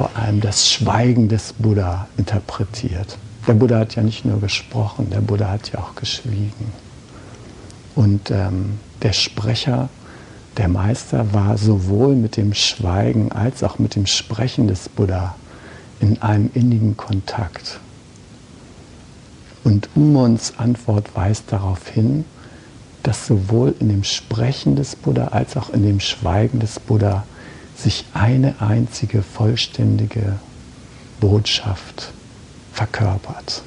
vor 0.00 0.16
allem 0.16 0.40
das 0.40 0.66
Schweigen 0.70 1.28
des 1.28 1.52
Buddha 1.52 2.08
interpretiert. 2.16 3.18
Der 3.46 3.52
Buddha 3.52 3.80
hat 3.80 3.96
ja 3.96 4.02
nicht 4.02 4.24
nur 4.24 4.40
gesprochen, 4.40 5.10
der 5.10 5.20
Buddha 5.20 5.50
hat 5.50 5.72
ja 5.72 5.80
auch 5.80 5.94
geschwiegen. 5.94 6.72
Und 7.94 8.30
ähm, 8.30 8.78
der 9.02 9.12
Sprecher, 9.12 9.90
der 10.56 10.68
Meister, 10.68 11.34
war 11.34 11.58
sowohl 11.58 12.16
mit 12.16 12.38
dem 12.38 12.54
Schweigen 12.54 13.30
als 13.30 13.62
auch 13.62 13.78
mit 13.78 13.94
dem 13.94 14.06
Sprechen 14.06 14.68
des 14.68 14.88
Buddha 14.88 15.34
in 16.00 16.22
einem 16.22 16.50
innigen 16.54 16.96
Kontakt. 16.96 17.78
Und 19.64 19.90
Umons 19.94 20.54
Antwort 20.56 21.14
weist 21.14 21.52
darauf 21.52 21.86
hin, 21.88 22.24
dass 23.02 23.26
sowohl 23.26 23.74
in 23.80 23.90
dem 23.90 24.04
Sprechen 24.04 24.76
des 24.76 24.96
Buddha 24.96 25.26
als 25.26 25.58
auch 25.58 25.68
in 25.68 25.82
dem 25.82 26.00
Schweigen 26.00 26.58
des 26.58 26.80
Buddha 26.80 27.24
sich 27.82 28.04
eine 28.14 28.60
einzige 28.60 29.22
vollständige 29.22 30.38
Botschaft 31.20 32.12
verkörpert. 32.72 33.62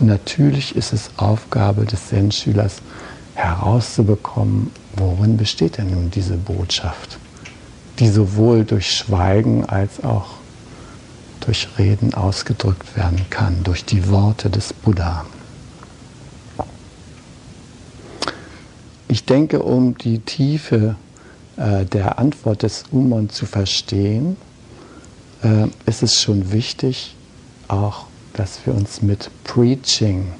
Und 0.00 0.06
natürlich 0.06 0.76
ist 0.76 0.92
es 0.92 1.10
Aufgabe 1.16 1.84
des 1.84 2.08
Zen-Schülers 2.08 2.76
herauszubekommen, 3.34 4.70
worin 4.96 5.36
besteht 5.36 5.78
denn 5.78 5.90
nun 5.90 6.10
diese 6.10 6.36
Botschaft, 6.36 7.18
die 7.98 8.08
sowohl 8.08 8.64
durch 8.64 8.90
Schweigen 8.94 9.64
als 9.64 10.02
auch 10.02 10.38
durch 11.40 11.68
Reden 11.78 12.14
ausgedrückt 12.14 12.96
werden 12.96 13.24
kann, 13.30 13.62
durch 13.64 13.84
die 13.84 14.08
Worte 14.08 14.50
des 14.50 14.72
Buddha. 14.72 15.24
Ich 19.08 19.24
denke, 19.24 19.62
um 19.62 19.96
die 19.96 20.18
Tiefe 20.18 20.96
äh, 21.58 21.84
der 21.84 22.18
Antwort 22.18 22.62
des 22.62 22.84
Umon 22.90 23.30
zu 23.30 23.46
verstehen, 23.46 24.36
äh, 25.42 25.66
ist 25.86 26.02
es 26.02 26.20
schon 26.20 26.52
wichtig, 26.52 27.16
auch 27.68 28.06
dass 28.32 28.64
wir 28.64 28.74
uns 28.74 29.02
mit 29.02 29.30
Preaching 29.44 30.32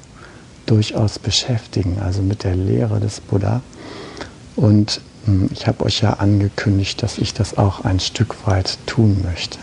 durchaus 0.65 1.19
beschäftigen, 1.19 1.99
also 1.99 2.21
mit 2.21 2.43
der 2.43 2.55
Lehre 2.55 2.99
des 2.99 3.19
Buddha. 3.19 3.61
Und 4.55 5.01
hm, 5.25 5.49
ich 5.51 5.67
habe 5.67 5.83
euch 5.83 6.01
ja 6.01 6.13
angekündigt, 6.13 7.03
dass 7.03 7.17
ich 7.17 7.33
das 7.33 7.57
auch 7.57 7.83
ein 7.83 7.99
Stück 7.99 8.47
weit 8.47 8.77
tun 8.85 9.21
möchte. 9.23 9.57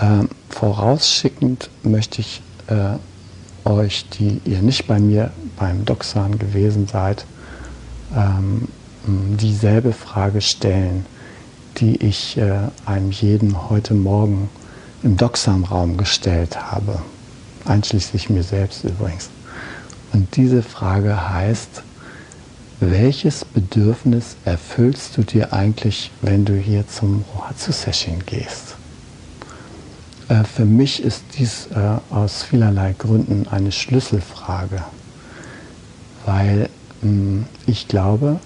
Ähm, 0.00 0.28
vorausschickend 0.50 1.70
möchte 1.82 2.20
ich 2.20 2.42
äh, 2.66 2.96
euch, 3.68 4.08
die 4.10 4.40
ihr 4.44 4.60
nicht 4.60 4.86
bei 4.86 4.98
mir 4.98 5.30
beim 5.56 5.84
Doxan 5.84 6.38
gewesen 6.38 6.86
seid, 6.86 7.24
ähm, 8.14 8.68
dieselbe 9.06 9.92
Frage 9.92 10.40
stellen, 10.40 11.06
die 11.78 11.96
ich 11.96 12.36
äh, 12.38 12.58
einem 12.86 13.10
jeden 13.10 13.70
heute 13.70 13.94
Morgen 13.94 14.48
im 15.02 15.16
Doxam-Raum 15.16 15.96
gestellt 15.96 16.70
habe, 16.70 17.00
einschließlich 17.64 18.30
mir 18.30 18.42
selbst 18.42 18.84
übrigens. 18.84 19.30
Und 20.12 20.36
diese 20.36 20.62
Frage 20.62 21.30
heißt, 21.30 21.82
welches 22.80 23.44
Bedürfnis 23.44 24.36
erfüllst 24.44 25.16
du 25.16 25.22
dir 25.22 25.52
eigentlich, 25.52 26.10
wenn 26.20 26.44
du 26.44 26.54
hier 26.54 26.86
zum 26.86 27.24
Rohatsu-Session 27.34 28.24
gehst? 28.26 28.76
Äh, 30.28 30.44
für 30.44 30.64
mich 30.64 31.02
ist 31.02 31.22
dies 31.38 31.68
äh, 31.74 32.14
aus 32.14 32.42
vielerlei 32.42 32.94
Gründen 32.96 33.46
eine 33.48 33.72
Schlüsselfrage, 33.72 34.82
weil 36.26 36.68
mh, 37.02 37.44
ich 37.66 37.88
glaube, 37.88 38.40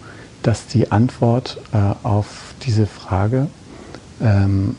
dass 0.47 0.69
die 0.69 0.93
Antwort 0.93 1.59
äh, 1.73 1.77
auf 2.05 2.55
diese 2.65 2.87
Frage 2.87 3.49
ähm, 4.23 4.77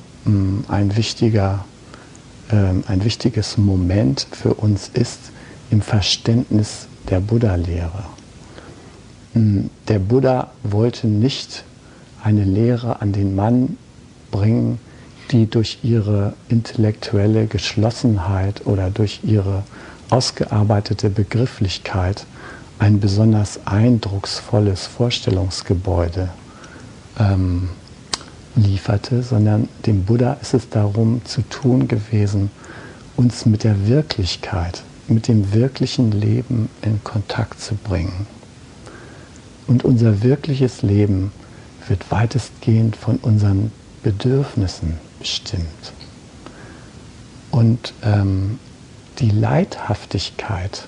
ein, 0.69 0.95
wichtiger, 0.95 1.65
ähm, 2.49 2.85
ein 2.87 3.03
wichtiges 3.03 3.57
Moment 3.57 4.27
für 4.31 4.53
uns 4.53 4.89
ist 4.93 5.19
im 5.69 5.81
Verständnis 5.81 6.87
der 7.09 7.19
Buddha-Lehre. 7.19 8.05
Der 9.33 9.99
Buddha 9.99 10.51
wollte 10.63 11.07
nicht 11.07 11.65
eine 12.23 12.45
Lehre 12.45 13.01
an 13.01 13.11
den 13.11 13.35
Mann 13.35 13.77
bringen, 14.31 14.79
die 15.31 15.47
durch 15.47 15.79
ihre 15.83 16.33
intellektuelle 16.47 17.47
Geschlossenheit 17.47 18.65
oder 18.65 18.89
durch 18.89 19.19
ihre 19.23 19.63
ausgearbeitete 20.09 21.09
Begrifflichkeit 21.09 22.25
ein 22.79 22.99
besonders 22.99 23.59
eindrucksvolles 23.65 24.85
Vorstellungsgebäude 24.87 26.29
ähm, 27.19 27.69
lieferte, 28.55 29.23
sondern 29.23 29.67
dem 29.85 30.03
Buddha 30.05 30.33
ist 30.41 30.53
es 30.53 30.69
darum 30.69 31.21
zu 31.25 31.41
tun 31.41 31.87
gewesen, 31.87 32.51
uns 33.15 33.45
mit 33.45 33.63
der 33.63 33.87
Wirklichkeit, 33.87 34.83
mit 35.07 35.27
dem 35.27 35.53
wirklichen 35.53 36.11
Leben 36.11 36.69
in 36.81 37.03
Kontakt 37.03 37.61
zu 37.61 37.75
bringen. 37.75 38.27
Und 39.65 39.83
unser 39.83 40.23
wirkliches 40.23 40.81
Leben 40.81 41.31
wird 41.87 42.11
weitestgehend 42.11 42.95
von 42.95 43.17
unseren 43.17 43.71
Bedürfnissen 44.03 44.97
bestimmt. 45.19 45.93
Und 47.51 47.93
ähm, 48.03 48.59
die 49.19 49.29
Leidhaftigkeit 49.29 50.87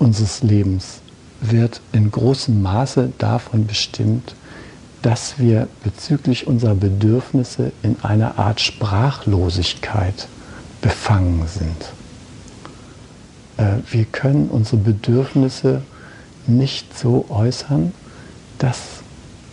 unseres 0.00 0.42
Lebens 0.42 1.00
wird 1.40 1.80
in 1.92 2.10
großem 2.10 2.60
Maße 2.60 3.12
davon 3.18 3.66
bestimmt, 3.66 4.34
dass 5.02 5.38
wir 5.38 5.68
bezüglich 5.82 6.46
unserer 6.46 6.74
Bedürfnisse 6.74 7.72
in 7.82 7.96
einer 8.02 8.38
Art 8.38 8.60
Sprachlosigkeit 8.60 10.28
befangen 10.82 11.46
sind. 11.46 11.92
Äh, 13.56 13.78
wir 13.90 14.04
können 14.04 14.48
unsere 14.48 14.78
Bedürfnisse 14.78 15.82
nicht 16.46 16.98
so 16.98 17.26
äußern, 17.28 17.92
dass 18.58 18.78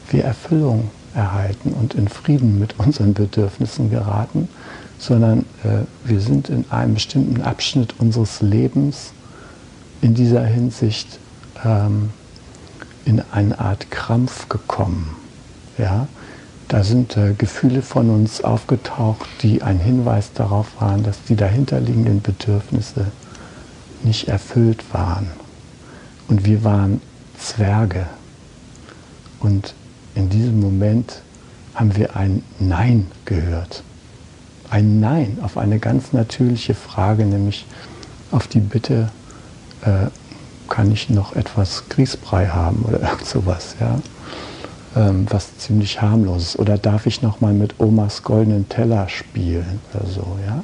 wir 0.10 0.24
Erfüllung 0.24 0.90
erhalten 1.14 1.74
und 1.74 1.94
in 1.94 2.08
Frieden 2.08 2.60
mit 2.60 2.80
unseren 2.80 3.14
Bedürfnissen 3.14 3.90
geraten, 3.90 4.50
sondern 5.00 5.40
äh, 5.64 5.86
wir 6.04 6.20
sind 6.20 6.50
in 6.50 6.70
einem 6.70 6.96
bestimmten 6.96 7.42
Abschnitt 7.42 7.96
unseres 8.00 8.42
Lebens 8.42 9.14
in 10.02 10.14
dieser 10.14 10.46
Hinsicht 10.46 11.20
ähm, 11.64 12.12
in 13.06 13.22
eine 13.32 13.60
Art 13.60 13.90
Krampf 13.90 14.50
gekommen. 14.50 15.16
Ja? 15.78 16.08
Da 16.68 16.84
sind 16.84 17.16
äh, 17.16 17.34
Gefühle 17.38 17.82
von 17.82 18.10
uns 18.10 18.44
aufgetaucht, 18.44 19.26
die 19.42 19.64
ein 19.64 19.80
Hinweis 19.80 20.34
darauf 20.34 20.82
waren, 20.82 21.04
dass 21.04 21.24
die 21.24 21.36
dahinterliegenden 21.36 22.22
Bedürfnisse 22.22 23.08
nicht 24.04 24.28
erfüllt 24.28 24.84
waren. 24.94 25.28
Und 26.28 26.46
wir 26.46 26.64
waren 26.64 27.02
Zwerge. 27.38 28.08
Und 29.40 29.74
in 30.16 30.30
diesem 30.30 30.60
Moment 30.60 31.22
haben 31.74 31.96
wir 31.96 32.18
ein 32.18 32.44
Nein 32.60 33.08
gehört. 33.24 33.84
Ein 34.70 35.00
Nein 35.00 35.38
auf 35.42 35.58
eine 35.58 35.80
ganz 35.80 36.12
natürliche 36.12 36.74
Frage, 36.74 37.26
nämlich 37.26 37.66
auf 38.32 38.48
die 38.48 38.60
Bitte, 38.60 39.10
äh, 39.84 40.08
kann 40.70 40.92
ich 40.92 41.10
noch 41.10 41.36
etwas 41.36 41.84
Grießbrei 41.90 42.48
haben 42.48 42.84
oder 42.88 43.02
irgend 43.02 43.26
sowas, 43.26 43.76
ja? 43.80 44.00
Ähm, 44.96 45.28
was 45.30 45.58
ziemlich 45.58 46.02
harmlos 46.02 46.44
ist. 46.44 46.60
Oder 46.60 46.78
darf 46.78 47.06
ich 47.06 47.22
noch 47.22 47.42
mal 47.42 47.54
mit 47.54 47.80
Omas 47.80 48.24
goldenen 48.24 48.68
Teller 48.70 49.10
spielen 49.10 49.80
oder 49.94 50.08
so, 50.08 50.38
ja? 50.46 50.64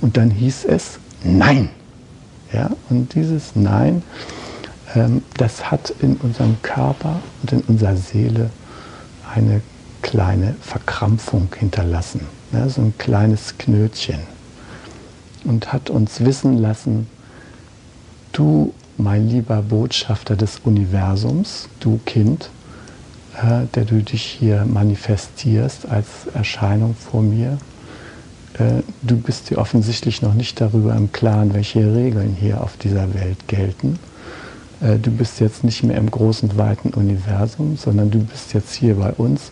Und 0.00 0.16
dann 0.16 0.30
hieß 0.30 0.64
es 0.66 0.98
Nein. 1.24 1.70
Ja? 2.52 2.70
Und 2.88 3.14
dieses 3.14 3.56
Nein, 3.56 4.02
ähm, 4.94 5.22
das 5.36 5.70
hat 5.70 5.92
in 6.00 6.16
unserem 6.16 6.56
Körper 6.62 7.20
und 7.42 7.52
in 7.52 7.60
unserer 7.62 7.96
Seele 7.96 8.50
eine 9.34 9.60
kleine 10.02 10.54
Verkrampfung 10.60 11.48
hinterlassen, 11.58 12.20
ja? 12.52 12.68
so 12.68 12.80
ein 12.80 12.94
kleines 12.98 13.58
Knötchen. 13.58 14.20
Und 15.44 15.72
hat 15.72 15.90
uns 15.90 16.24
wissen 16.24 16.58
lassen, 16.58 17.08
du, 18.36 18.72
mein 18.98 19.28
lieber 19.28 19.62
Botschafter 19.62 20.36
des 20.36 20.60
Universums, 20.64 21.68
du 21.80 21.98
Kind, 22.04 22.50
äh, 23.36 23.66
der 23.74 23.84
du 23.84 24.02
dich 24.02 24.22
hier 24.22 24.64
manifestierst 24.66 25.88
als 25.88 26.06
Erscheinung 26.34 26.94
vor 26.94 27.22
mir, 27.22 27.58
äh, 28.58 28.82
du 29.02 29.16
bist 29.16 29.50
dir 29.50 29.58
offensichtlich 29.58 30.22
noch 30.22 30.34
nicht 30.34 30.60
darüber 30.60 30.94
im 30.94 31.12
Klaren, 31.12 31.54
welche 31.54 31.94
Regeln 31.94 32.36
hier 32.38 32.62
auf 32.62 32.76
dieser 32.76 33.14
Welt 33.14 33.48
gelten. 33.48 33.98
Äh, 34.80 34.98
du 34.98 35.10
bist 35.10 35.40
jetzt 35.40 35.64
nicht 35.64 35.82
mehr 35.82 35.96
im 35.96 36.10
großen, 36.10 36.56
weiten 36.56 36.90
Universum, 36.90 37.76
sondern 37.76 38.10
du 38.10 38.18
bist 38.18 38.54
jetzt 38.54 38.74
hier 38.74 38.96
bei 38.96 39.12
uns 39.12 39.50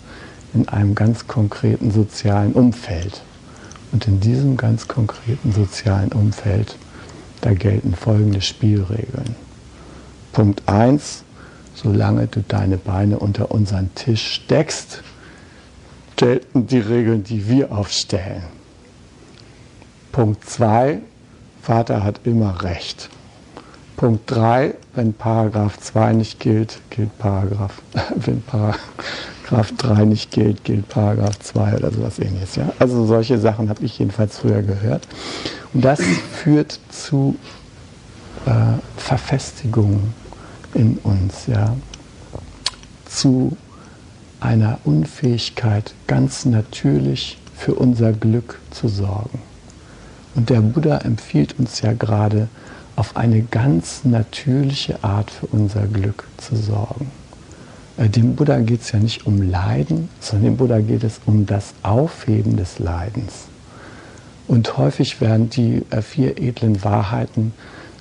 in 0.52 0.68
einem 0.68 0.94
ganz 0.94 1.26
konkreten 1.26 1.90
sozialen 1.90 2.52
Umfeld. 2.52 3.22
Und 3.92 4.08
in 4.08 4.20
diesem 4.20 4.56
ganz 4.56 4.88
konkreten 4.88 5.52
sozialen 5.52 6.10
Umfeld, 6.12 6.76
da 7.44 7.52
gelten 7.52 7.94
folgende 7.94 8.40
Spielregeln. 8.40 9.36
Punkt 10.32 10.62
1, 10.66 11.24
solange 11.74 12.26
du 12.26 12.42
deine 12.46 12.78
Beine 12.78 13.18
unter 13.18 13.50
unseren 13.50 13.94
Tisch 13.94 14.32
steckst, 14.32 15.02
gelten 16.16 16.66
die 16.66 16.78
Regeln, 16.78 17.22
die 17.22 17.46
wir 17.46 17.70
aufstellen. 17.70 18.44
Punkt 20.10 20.48
2, 20.48 21.00
Vater 21.60 22.02
hat 22.02 22.20
immer 22.24 22.62
Recht. 22.62 23.10
Punkt 23.96 24.30
3, 24.30 24.74
wenn 24.94 25.12
Paragraph 25.12 25.78
2 25.78 26.14
nicht 26.14 26.40
gilt, 26.40 26.78
gilt 26.88 27.16
Paragraph, 27.18 27.82
wenn 28.16 28.40
Paragraph 28.42 29.72
3 29.76 30.04
nicht 30.06 30.30
gilt, 30.30 30.64
gilt 30.64 30.88
Paragraph 30.88 31.38
2 31.40 31.74
oder 31.74 31.90
sowas 31.90 32.18
ähnliches. 32.18 32.56
Ja? 32.56 32.72
Also 32.78 33.04
solche 33.04 33.38
Sachen 33.38 33.68
habe 33.68 33.84
ich 33.84 33.98
jedenfalls 33.98 34.38
früher 34.38 34.62
gehört. 34.62 35.06
Das 35.74 36.00
führt 36.00 36.78
zu 36.88 37.34
äh, 38.46 38.50
Verfestigungen 38.96 40.14
in 40.72 40.98
uns, 40.98 41.48
ja? 41.48 41.76
zu 43.06 43.56
einer 44.38 44.78
Unfähigkeit, 44.84 45.94
ganz 46.06 46.44
natürlich 46.44 47.38
für 47.56 47.74
unser 47.74 48.12
Glück 48.12 48.60
zu 48.70 48.86
sorgen. 48.86 49.40
Und 50.36 50.48
der 50.48 50.60
Buddha 50.60 50.98
empfiehlt 50.98 51.58
uns 51.58 51.80
ja 51.80 51.92
gerade, 51.92 52.48
auf 52.94 53.16
eine 53.16 53.42
ganz 53.42 54.04
natürliche 54.04 55.02
Art 55.02 55.28
für 55.28 55.46
unser 55.46 55.86
Glück 55.88 56.28
zu 56.36 56.54
sorgen. 56.54 57.10
Äh, 57.96 58.08
dem 58.08 58.36
Buddha 58.36 58.60
geht 58.60 58.82
es 58.82 58.92
ja 58.92 59.00
nicht 59.00 59.26
um 59.26 59.42
Leiden, 59.42 60.08
sondern 60.20 60.52
dem 60.52 60.56
Buddha 60.56 60.78
geht 60.78 61.02
es 61.02 61.20
um 61.26 61.46
das 61.46 61.74
Aufheben 61.82 62.56
des 62.56 62.78
Leidens. 62.78 63.48
Und 64.46 64.76
häufig 64.76 65.20
werden 65.20 65.50
die 65.50 65.82
äh, 65.90 66.02
vier 66.02 66.38
edlen 66.38 66.84
Wahrheiten 66.84 67.52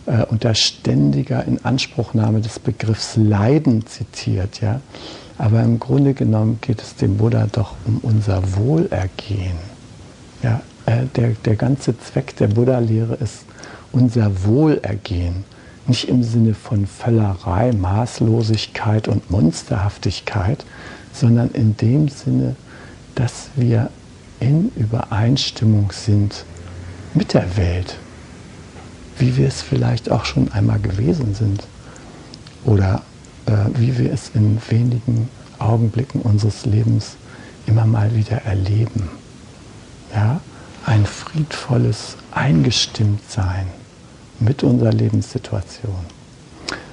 äh, 0.05 0.23
unter 0.25 0.53
ständiger 0.55 1.45
Inanspruchnahme 1.45 2.41
des 2.41 2.59
Begriffs 2.59 3.15
Leiden 3.15 3.85
zitiert. 3.85 4.61
Ja? 4.61 4.81
Aber 5.37 5.61
im 5.63 5.79
Grunde 5.79 6.13
genommen 6.13 6.59
geht 6.61 6.81
es 6.81 6.95
dem 6.95 7.17
Buddha 7.17 7.47
doch 7.51 7.75
um 7.85 7.99
unser 8.01 8.55
Wohlergehen. 8.55 9.57
Ja? 10.41 10.61
Äh, 10.85 11.05
der, 11.15 11.29
der 11.45 11.55
ganze 11.55 11.97
Zweck 11.97 12.35
der 12.35 12.47
Buddha-Lehre 12.47 13.15
ist 13.15 13.45
unser 13.91 14.43
Wohlergehen. 14.43 15.45
Nicht 15.87 16.07
im 16.07 16.23
Sinne 16.23 16.53
von 16.53 16.87
Völlerei, 16.87 17.71
Maßlosigkeit 17.73 19.07
und 19.07 19.29
Monsterhaftigkeit, 19.31 20.65
sondern 21.13 21.51
in 21.51 21.77
dem 21.77 22.07
Sinne, 22.07 22.55
dass 23.15 23.49
wir 23.55 23.89
in 24.43 24.71
Übereinstimmung 24.75 25.91
sind 25.91 26.43
mit 27.13 27.33
der 27.33 27.55
Welt. 27.55 27.97
wie 29.17 29.37
wir 29.37 29.47
es 29.47 29.61
vielleicht 29.61 30.11
auch 30.11 30.25
schon 30.25 30.51
einmal 30.51 30.79
gewesen 30.79 31.35
sind 31.35 31.63
oder 32.65 33.01
äh, 33.45 33.51
wie 33.75 33.97
wir 33.97 34.11
es 34.11 34.31
in 34.33 34.59
wenigen 34.69 35.29
Augenblicken 35.59 36.21
unseres 36.21 36.65
Lebens 36.65 37.15
immer 37.67 37.85
mal 37.85 38.13
wieder 38.15 38.37
erleben. 38.37 39.09
Ja? 40.13 40.41
Ein 40.85 41.05
friedvolles 41.05 42.17
Eingestimmtsein 42.31 43.67
mit 44.39 44.63
unserer 44.63 44.91
Lebenssituation. 44.91 46.05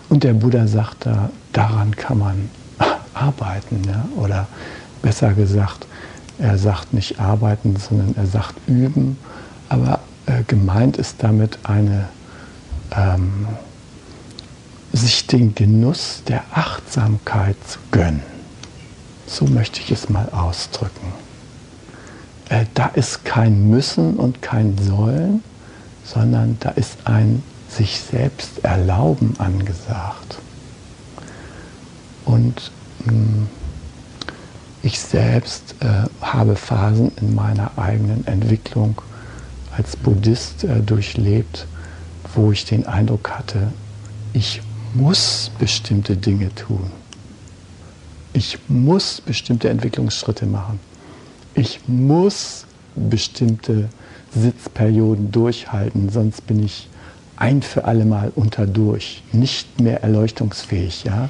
Und 0.09 0.23
der 0.23 0.35
Buddha 0.35 0.69
sagt 0.69 1.07
da, 1.07 1.31
daran 1.53 1.97
kann 1.97 2.19
man 2.19 2.51
arbeiten. 3.15 3.83
Ja? 3.89 4.05
Oder 4.17 4.47
besser 5.03 5.33
gesagt, 5.33 5.87
er 6.40 6.59
sagt 6.59 6.92
nicht 6.92 7.20
arbeiten, 7.20 7.76
sondern 7.76 8.14
er 8.16 8.26
sagt 8.26 8.55
üben. 8.66 9.18
Aber 9.68 10.00
äh, 10.26 10.42
gemeint 10.46 10.96
ist 10.96 11.16
damit 11.18 11.59
eine, 11.64 12.09
ähm, 12.96 13.46
sich 14.92 15.26
den 15.26 15.55
Genuss 15.55 16.22
der 16.26 16.42
Achtsamkeit 16.53 17.57
zu 17.66 17.79
gönnen. 17.90 18.22
So 19.26 19.46
möchte 19.46 19.81
ich 19.81 19.92
es 19.92 20.09
mal 20.09 20.29
ausdrücken. 20.31 21.12
Äh, 22.48 22.64
da 22.74 22.87
ist 22.87 23.24
kein 23.24 23.68
Müssen 23.68 24.16
und 24.16 24.42
kein 24.42 24.76
Sollen, 24.79 25.44
sondern 26.05 26.57
da 26.61 26.70
ist 26.70 26.98
ein 27.05 27.42
sich 27.68 28.00
selbst 28.00 28.64
erlauben 28.64 29.35
angesagt. 29.38 30.38
Und 32.24 32.72
mh, 33.05 33.12
hm, 33.12 33.48
ich 34.83 35.01
selbst 35.01 35.75
äh, 35.81 36.09
habe 36.21 36.57
Phasen 36.57 37.12
in 37.21 37.35
meiner 37.35 37.73
eigenen 37.77 38.27
Entwicklung 38.27 39.01
als 39.77 39.97
Buddhist 39.97 40.64
äh, 40.64 40.81
durchlebt, 40.81 41.66
wo 42.35 42.53
ich 42.53 42.64
den 42.64 42.87
Eindruck 42.87 43.31
hatte, 43.31 43.73
ich 44.33 44.62
muss 44.95 45.51
bestimmte 45.59 46.16
Dinge 46.16 46.55
tun. 46.55 46.90
Ich 48.33 48.59
muss 48.69 49.21
bestimmte 49.21 49.69
Entwicklungsschritte 49.69 50.47
machen. 50.47 50.79
Ich 51.55 51.81
muss 51.88 52.64
bestimmte 52.95 53.88
Sitzperioden 54.35 55.33
durchhalten, 55.33 56.09
sonst 56.11 56.47
bin 56.47 56.64
ich 56.64 56.88
ein 57.37 57.62
für 57.62 57.85
alle 57.85 58.05
Mal 58.05 58.31
unterdurch, 58.35 59.23
nicht 59.33 59.81
mehr 59.81 60.03
erleuchtungsfähig, 60.03 61.05
ja? 61.05 61.29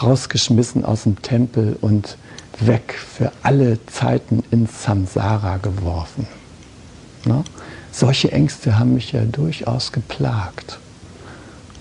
rausgeschmissen 0.00 0.84
aus 0.84 1.04
dem 1.04 1.20
Tempel 1.22 1.76
und 1.80 2.16
weg 2.60 2.94
für 2.94 3.32
alle 3.42 3.84
Zeiten 3.86 4.42
ins 4.50 4.82
Samsara 4.82 5.58
geworfen. 5.58 6.26
Ne? 7.24 7.44
Solche 7.92 8.32
Ängste 8.32 8.78
haben 8.78 8.94
mich 8.94 9.12
ja 9.12 9.22
durchaus 9.24 9.92
geplagt. 9.92 10.78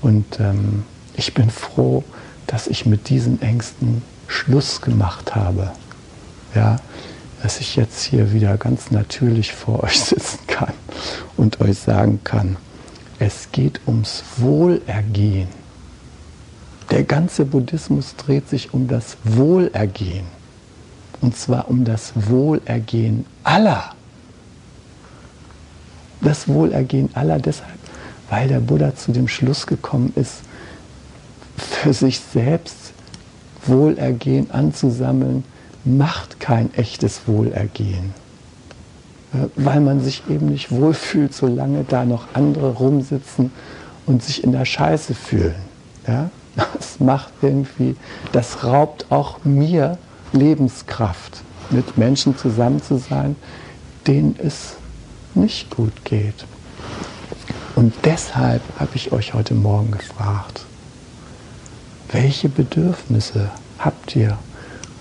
Und 0.02 0.40
ähm, 0.40 0.84
ich 1.16 1.34
bin 1.34 1.50
froh, 1.50 2.04
dass 2.46 2.68
ich 2.68 2.86
mit 2.86 3.10
diesen 3.10 3.42
Ängsten 3.42 4.02
Schluss 4.28 4.82
gemacht 4.82 5.36
habe. 5.36 5.72
Ja, 6.56 6.78
dass 7.42 7.60
ich 7.60 7.76
jetzt 7.76 8.04
hier 8.04 8.32
wieder 8.32 8.58
ganz 8.58 8.92
natürlich 8.92 9.54
vor 9.54 9.84
euch 9.84 10.00
sitzen 10.00 10.40
kann 10.48 10.74
und 11.36 11.60
euch 11.62 11.80
sagen 11.80 12.20
kann, 12.24 12.58
es 13.20 13.52
geht 13.52 13.82
ums 13.88 14.24
Wohlergehen. 14.38 15.50
Der 16.92 17.04
ganze 17.04 17.46
Buddhismus 17.46 18.16
dreht 18.16 18.48
sich 18.48 18.74
um 18.74 18.88
das 18.88 19.18
Wohlergehen. 19.24 20.37
Und 21.22 21.36
zwar 21.36 21.70
um 21.70 21.84
das 21.84 22.14
Wohlergehen 22.16 23.26
aller. 23.44 23.92
Das 26.22 26.48
Wohlergehen 26.48 27.10
aller 27.14 27.40
deshalb, 27.40 27.78
weil 28.30 28.48
der 28.48 28.60
Buddha 28.60 28.96
zu 28.96 29.12
dem 29.12 29.28
Schluss 29.28 29.68
gekommen 29.68 30.14
ist, 30.16 30.42
für 31.58 31.94
sich 31.94 32.20
selbst 32.20 32.94
Wohlergehen 33.66 34.52
anzusammeln, 34.52 35.44
macht 35.86 36.40
kein 36.40 36.74
echtes 36.74 37.22
Wohlergehen. 37.28 38.14
Äh, 39.34 39.48
weil 39.56 39.82
man 39.82 40.02
sich 40.02 40.24
eben 40.30 40.48
nicht 40.48 40.72
wohlfühlt, 40.72 41.34
solange 41.34 41.84
da 41.84 42.06
noch 42.06 42.28
andere 42.34 42.74
rumsitzen 42.74 43.52
und 44.06 44.24
sich 44.24 44.44
in 44.44 44.52
der 44.52 44.66
Scheiße 44.66 45.14
fühlen. 45.14 45.56
Ja? 46.08 46.30
Das 46.74 47.00
macht 47.00 47.34
irgendwie, 47.42 47.96
das 48.32 48.64
raubt 48.64 49.12
auch 49.12 49.44
mir 49.44 49.98
Lebenskraft, 50.34 51.42
mit 51.70 51.98
Menschen 51.98 52.38
zusammen 52.38 52.82
zu 52.82 52.98
sein, 52.98 53.36
denen 54.06 54.36
es 54.42 54.76
nicht 55.36 55.70
gut 55.70 56.06
geht. 56.06 56.46
Und 57.76 57.94
deshalb 58.04 58.62
habe 58.80 58.92
ich 58.96 59.12
euch 59.12 59.34
heute 59.34 59.54
Morgen 59.54 59.92
gefragt, 59.92 60.66
welche 62.12 62.50
Bedürfnisse 62.50 63.52
habt 63.78 64.16
ihr 64.16 64.38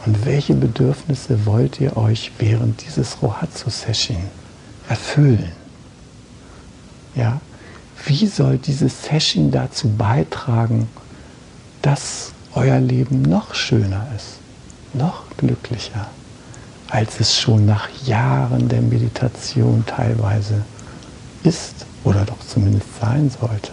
und 0.05 0.27
welche 0.27 0.55
Bedürfnisse 0.55 1.47
wollt 1.47 1.81
ihr 1.81 1.97
euch 1.97 2.33
während 2.39 2.85
dieses 2.85 3.23
Rohatsu-Session 3.23 4.23
erfüllen? 4.89 5.53
Ja? 7.15 7.41
Wie 8.05 8.27
soll 8.27 8.59
dieses 8.59 9.05
Session 9.05 9.51
dazu 9.51 9.89
beitragen, 9.89 10.89
dass 11.83 12.33
euer 12.55 12.79
Leben 12.79 13.23
noch 13.23 13.55
schöner 13.55 14.07
ist, 14.15 14.39
noch 14.95 15.25
glücklicher, 15.37 16.09
als 16.89 17.21
es 17.21 17.39
schon 17.39 17.67
nach 17.67 17.89
Jahren 18.05 18.69
der 18.69 18.83
Meditation 18.83 19.85
teilweise 19.87 20.63
ist 21.43 21.87
oder 22.05 22.25
doch 22.25 22.41
zumindest 22.41 22.89
sein 23.01 23.31
sollte? 23.31 23.73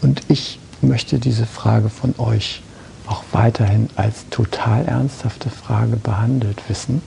Und 0.00 0.22
ich 0.28 0.58
möchte 0.80 1.18
diese 1.18 1.46
Frage 1.46 1.88
von 1.88 2.14
euch 2.18 2.62
auch 3.06 3.24
weiterhin 3.32 3.88
als 3.96 4.28
total 4.30 4.84
ernsthafte 4.84 5.50
Frage 5.50 5.96
behandelt 5.96 6.62
wissen 6.68 7.02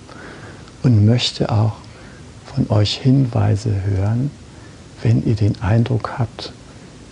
und 0.83 1.05
möchte 1.05 1.51
auch 1.51 1.73
von 2.53 2.69
euch 2.69 2.97
Hinweise 2.97 3.83
hören, 3.85 4.31
wenn 5.03 5.25
ihr 5.25 5.35
den 5.35 5.61
Eindruck 5.61 6.19
habt, 6.19 6.51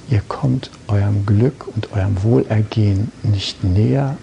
ihr 0.09 0.21
kommt 0.27 0.69
eurem 0.87 1.25
Glück 1.25 1.67
und 1.75 1.91
eurem 1.93 2.21
Wohlergehen 2.23 3.11
nicht 3.23 3.63
näher, 3.63 4.17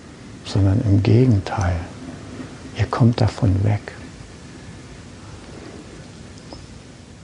sondern 0.47 0.81
im 0.83 1.03
Gegenteil. 1.03 1.77
Ihr 2.79 2.87
kommt 2.87 3.21
davon 3.21 3.65
weg. 3.65 3.93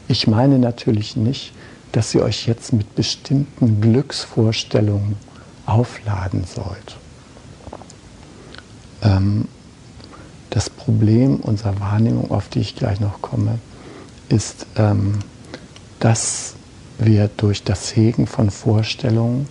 Ich 0.08 0.26
meine 0.26 0.58
natürlich 0.58 1.16
nicht, 1.16 1.52
dass 1.92 2.14
ihr 2.14 2.22
euch 2.22 2.46
jetzt 2.46 2.72
mit 2.72 2.94
bestimmten 2.94 3.80
Glücksvorstellungen 3.80 5.16
aufladen 5.66 6.44
sollt. 6.44 6.96
Ähm, 9.02 9.46
das 10.50 10.68
Problem 10.68 11.37
unserer 11.37 11.80
Wahrnehmung, 11.80 12.30
auf 12.30 12.48
die 12.48 12.61
ich 12.61 12.76
gleich 12.76 13.00
noch 13.00 13.22
komme, 13.22 13.58
ist, 14.28 14.66
ähm, 14.76 15.18
dass 16.00 16.54
wir 16.98 17.28
durch 17.37 17.62
das 17.62 17.94
Hegen 17.96 18.26
von 18.26 18.50
Vorstellungen 18.50 19.48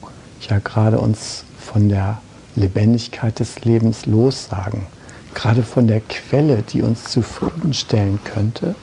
ja 0.49 0.59
gerade 0.59 0.99
uns 0.99 1.43
von 1.59 1.89
der 1.89 2.21
Lebendigkeit 2.55 3.39
des 3.39 3.63
Lebens 3.63 4.05
lossagen. 4.05 4.85
Gerade 5.33 5.63
von 5.63 5.87
der 5.87 6.01
Quelle, 6.01 6.61
die 6.61 6.81
uns 6.81 7.05
zufriedenstellen 7.05 8.19
könnte, 8.23 8.75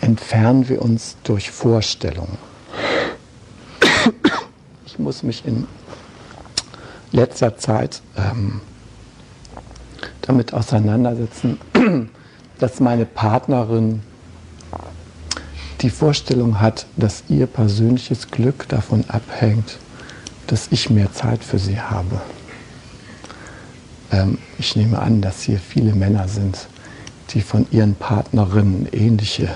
entfernen 0.00 0.68
wir 0.68 0.82
uns 0.82 1.16
durch 1.22 1.50
Vorstellungen. 1.50 2.38
Ich 4.86 4.98
muss 4.98 5.22
mich 5.22 5.44
in 5.46 5.66
letzter 7.12 7.56
Zeit 7.56 8.02
ähm, 8.16 8.60
damit 10.22 10.52
auseinandersetzen, 10.52 11.58
dass 12.58 12.80
meine 12.80 13.06
Partnerin 13.06 14.02
die 15.82 15.90
Vorstellung 15.90 16.60
hat, 16.60 16.86
dass 16.96 17.24
ihr 17.28 17.46
persönliches 17.46 18.30
Glück 18.30 18.66
davon 18.68 19.04
abhängt, 19.08 19.78
dass 20.46 20.68
ich 20.70 20.90
mehr 20.90 21.12
Zeit 21.12 21.44
für 21.44 21.58
sie 21.58 21.80
habe. 21.80 22.20
Ähm, 24.12 24.38
ich 24.58 24.76
nehme 24.76 24.98
an, 24.98 25.20
dass 25.20 25.42
hier 25.42 25.58
viele 25.58 25.94
Männer 25.94 26.28
sind, 26.28 26.68
die 27.30 27.40
von 27.40 27.66
ihren 27.70 27.94
Partnerinnen 27.94 28.88
ähnliche 28.92 29.48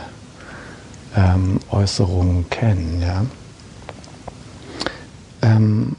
ähm, 1.17 1.61
Äußerungen 1.71 2.49
kennen. 2.51 3.03
Ja? 3.03 3.25
Ähm, 5.43 5.97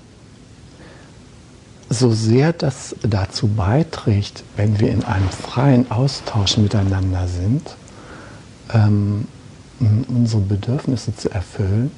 so 1.90 2.12
sehr 2.12 2.54
das 2.54 2.96
dazu 3.02 3.48
beiträgt, 3.50 4.44
wenn 4.56 4.80
wir 4.80 4.92
in 4.92 5.04
einem 5.04 5.30
freien 5.30 5.92
Austausch 5.92 6.58
miteinander 6.58 7.28
sind, 7.28 7.76
ähm, 8.74 9.28
unsere 10.08 10.42
Bedürfnisse 10.42 11.16
zu 11.16 11.30
erfüllen, 11.32 11.92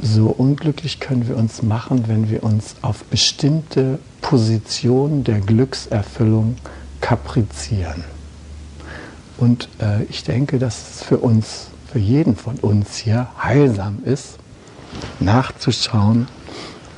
so 0.00 0.26
unglücklich 0.26 1.00
können 1.00 1.28
wir 1.28 1.36
uns 1.36 1.62
machen, 1.62 2.04
wenn 2.06 2.30
wir 2.30 2.42
uns 2.44 2.76
auf 2.82 3.04
bestimmte 3.04 3.98
Positionen 4.20 5.24
der 5.24 5.40
Glückserfüllung 5.40 6.56
kaprizieren. 7.00 8.04
Und 9.38 9.68
äh, 9.80 10.04
ich 10.04 10.24
denke, 10.24 10.58
dass 10.58 10.96
es 10.96 11.02
für 11.02 11.18
uns, 11.18 11.68
für 11.90 11.98
jeden 11.98 12.36
von 12.36 12.56
uns 12.56 12.96
hier 12.96 13.28
heilsam 13.42 13.98
ist, 14.04 14.38
nachzuschauen, 15.20 16.28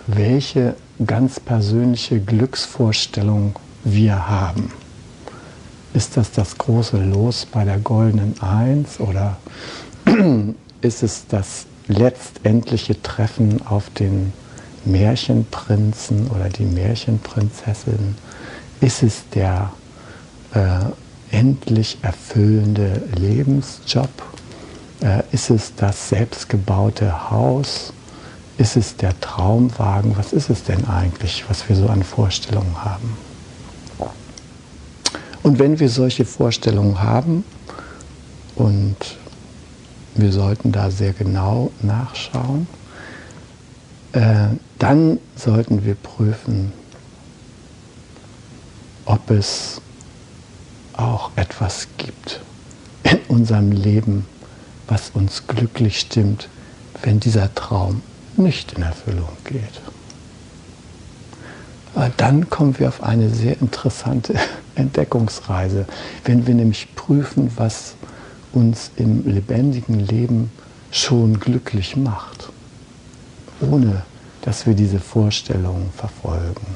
welche 0.06 0.74
ganz 1.06 1.40
persönliche 1.40 2.20
Glücksvorstellung 2.20 3.56
wir 3.84 4.28
haben. 4.28 4.72
Ist 5.92 6.16
das 6.16 6.32
das 6.32 6.56
große 6.56 7.02
Los 7.02 7.46
bei 7.46 7.64
der 7.64 7.78
goldenen 7.78 8.40
Eins 8.40 9.00
oder 9.00 9.38
ist 10.80 11.02
es 11.02 11.26
das 11.26 11.66
letztendliche 11.90 13.00
Treffen 13.03 13.66
auf 13.66 13.90
den 13.90 14.33
Märchenprinzen 14.85 16.29
oder 16.29 16.48
die 16.48 16.64
Märchenprinzessin? 16.64 18.16
Ist 18.81 19.03
es 19.03 19.29
der 19.35 19.72
äh, 20.55 21.37
endlich 21.37 21.98
erfüllende 22.03 23.03
Lebensjob? 23.16 24.09
Äh, 25.03 25.22
ist 25.33 25.50
es 25.50 25.74
das 25.74 26.09
selbstgebaute 26.09 27.31
Haus? 27.31 27.92
Ist 28.57 28.76
es 28.76 28.96
der 28.96 29.18
Traumwagen? 29.20 30.16
Was 30.16 30.33
ist 30.33 30.50
es 30.50 30.64
denn 30.64 30.87
eigentlich, 30.87 31.44
was 31.48 31.68
wir 31.68 31.76
so 31.76 31.88
an 31.88 32.03
Vorstellungen 32.03 32.85
haben? 32.85 33.16
Und 35.42 35.59
wenn 35.59 35.79
wir 35.79 35.88
solche 35.88 36.24
Vorstellungen 36.24 37.03
haben, 37.03 37.44
und 38.61 38.96
wir 40.14 40.32
sollten 40.32 40.72
da 40.72 40.90
sehr 40.90 41.12
genau 41.12 41.70
nachschauen, 41.82 42.66
äh, 44.12 44.48
dann 44.78 45.18
sollten 45.36 45.84
wir 45.84 45.94
prüfen, 45.94 46.72
ob 49.04 49.30
es 49.30 49.80
auch 50.94 51.30
etwas 51.36 51.88
gibt 51.96 52.40
in 53.04 53.18
unserem 53.28 53.72
Leben, 53.72 54.26
was 54.88 55.10
uns 55.10 55.46
glücklich 55.46 56.00
stimmt, 56.00 56.48
wenn 57.02 57.20
dieser 57.20 57.54
Traum 57.54 58.02
nicht 58.36 58.72
in 58.72 58.82
Erfüllung 58.82 59.28
geht. 59.44 59.80
Dann 62.16 62.48
kommen 62.48 62.78
wir 62.78 62.88
auf 62.88 63.02
eine 63.02 63.30
sehr 63.30 63.60
interessante 63.60 64.34
Entdeckungsreise, 64.74 65.86
wenn 66.24 66.46
wir 66.46 66.54
nämlich 66.54 66.94
prüfen, 66.94 67.50
was 67.56 67.94
uns 68.52 68.90
im 68.96 69.26
lebendigen 69.26 70.00
Leben 70.00 70.50
schon 70.90 71.38
glücklich 71.38 71.96
macht, 71.96 72.50
ohne 73.60 74.02
dass 74.42 74.66
wir 74.66 74.74
diese 74.74 74.98
Vorstellungen 74.98 75.90
verfolgen. 75.96 76.66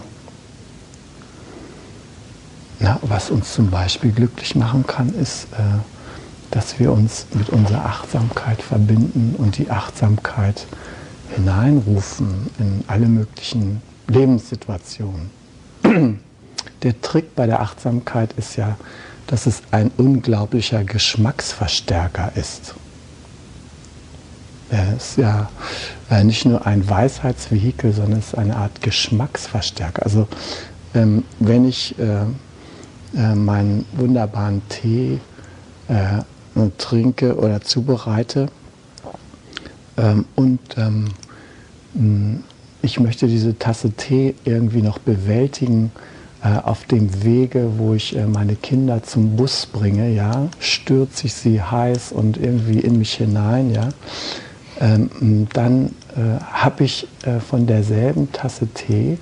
Na, 2.81 2.99
was 3.03 3.31
uns 3.31 3.53
zum 3.53 3.71
Beispiel 3.71 4.13
glücklich 4.13 4.55
machen 4.55 4.87
kann, 4.87 5.15
ist, 5.15 5.45
äh, 5.53 5.79
dass 6.51 6.79
wir 6.79 6.93
uns 6.93 7.27
mit 7.33 7.49
unserer 7.49 7.85
Achtsamkeit 7.85 8.63
verbinden 8.63 9.35
und 9.39 9.59
die 9.59 9.71
Achtsamkeit 9.71 10.67
hineinrufen 11.35 12.51
in 12.59 12.85
alle 12.87 13.07
möglichen 13.07 13.83
Lebenssituationen. 14.09 15.31
Der 16.83 17.01
Trick 17.01 17.35
bei 17.35 17.47
der 17.47 17.61
Achtsamkeit 17.61 18.35
ist 18.37 18.57
ja, 18.57 18.77
dass 19.27 19.47
es 19.47 19.63
ein 19.71 19.91
unglaublicher 19.97 20.85
Geschmacksverstärker 20.85 22.33
ist. 22.37 22.75
Er 24.71 24.97
ist 24.97 25.19
ja 25.19 25.51
äh, 26.11 26.25
nicht 26.25 26.45
nur 26.45 26.67
ein 26.67 26.89
Weisheitsvehikel, 26.89 27.93
sondern 27.93 28.19
es 28.19 28.29
ist 28.29 28.39
eine 28.39 28.57
Art 28.57 28.83
Geschmacksverstärker. 28.83 30.03
Also 30.05 30.27
ähm, 30.95 31.25
wenn 31.39 31.69
ich 31.69 31.95
äh, 31.99 32.25
äh, 33.17 33.35
meinen 33.35 33.87
wunderbaren 33.93 34.63
Tee 34.69 35.21
trinke 36.79 37.37
oder 37.37 37.61
zubereite 37.61 38.49
ähm, 39.99 40.25
und 40.35 40.61
ähm, 40.79 42.43
ich 42.83 43.01
möchte 43.01 43.27
diese 43.27 43.59
Tasse 43.59 43.91
Tee 43.93 44.35
irgendwie 44.45 44.83
noch 44.83 44.99
bewältigen 44.99 45.93
auf 46.63 46.85
dem 46.85 47.25
Wege, 47.25 47.73
wo 47.79 47.95
ich 47.95 48.17
äh, 48.17 48.27
meine 48.27 48.55
Kinder 48.55 49.03
zum 49.03 49.37
Bus 49.37 49.67
bringe, 49.67 50.11
ja, 50.11 50.49
stürze 50.59 51.27
ich 51.27 51.35
sie 51.35 51.63
heiß 51.63 52.13
und 52.13 52.37
irgendwie 52.37 52.81
in 52.81 52.99
mich 52.99 53.15
hinein, 53.15 53.73
ja, 53.73 53.89
ähm, 54.81 55.49
dann 55.53 55.87
äh, 56.17 56.43
habe 56.53 56.85
ich 56.85 57.07
äh, 57.23 57.41
von 57.41 57.67
derselben 57.67 58.31
Tasse 58.33 58.67
Tee 58.67 59.19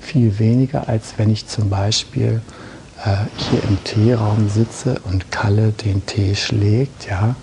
viel 0.00 0.38
weniger, 0.38 0.88
als 0.88 1.14
wenn 1.16 1.30
ich 1.30 1.46
zum 1.46 1.70
Beispiel 1.70 2.42
äh, 3.04 3.16
hier 3.36 3.62
im 3.68 3.82
Teeraum 3.84 4.48
sitze 4.48 5.00
und 5.04 5.30
Kalle 5.30 5.72
den 5.72 6.04
Tee 6.04 6.34
schlägt, 6.34 7.08
ja, 7.08 7.36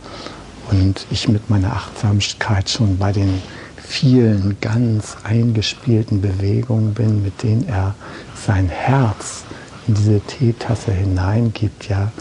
und 0.70 1.08
ich 1.10 1.28
mit 1.28 1.50
meiner 1.50 1.74
Achtsamkeit 1.74 2.70
schon 2.70 2.98
bei 2.98 3.12
den 3.12 3.42
vielen 3.88 4.58
ganz 4.60 5.18
eingespielten 5.24 6.22
Bewegungen 6.22 6.94
bin, 6.94 7.24
mit 7.24 7.42
denen 7.42 7.68
er 7.68 7.96
sein 8.36 8.68
Herz 8.68 9.44
in 9.88 9.96
diese 9.96 10.20
Teetasse 10.20 10.92
hineingibt, 10.92 11.88
ja, 11.88 12.12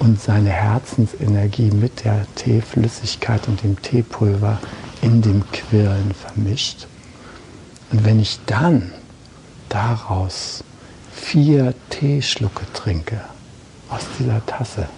und 0.00 0.20
seine 0.20 0.50
Herzensenergie 0.50 1.70
mit 1.70 2.04
der 2.04 2.26
Teeflüssigkeit 2.34 3.46
und 3.46 3.62
dem 3.62 3.80
Teepulver 3.80 4.58
in 5.00 5.22
dem 5.22 5.44
Quirlen 5.52 6.12
vermischt. 6.12 6.88
Und 7.92 8.04
wenn 8.04 8.18
ich 8.18 8.40
dann 8.46 8.90
daraus 9.68 10.64
vier 11.12 11.72
Teeschlucke 11.90 12.64
trinke 12.72 13.20
aus 13.88 14.02
dieser 14.18 14.44
Tasse, 14.44 14.88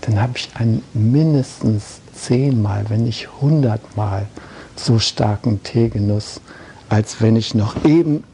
dann 0.00 0.20
habe 0.20 0.32
ich 0.36 0.48
einen 0.54 0.82
mindestens 0.94 2.00
zehnmal, 2.14 2.86
wenn 2.88 3.04
nicht 3.04 3.28
hundertmal 3.40 4.26
so 4.84 4.98
starken 4.98 5.62
Teegenuss, 5.62 6.40
als 6.88 7.20
wenn 7.20 7.36
ich 7.36 7.54
noch 7.54 7.84
eben 7.84 8.24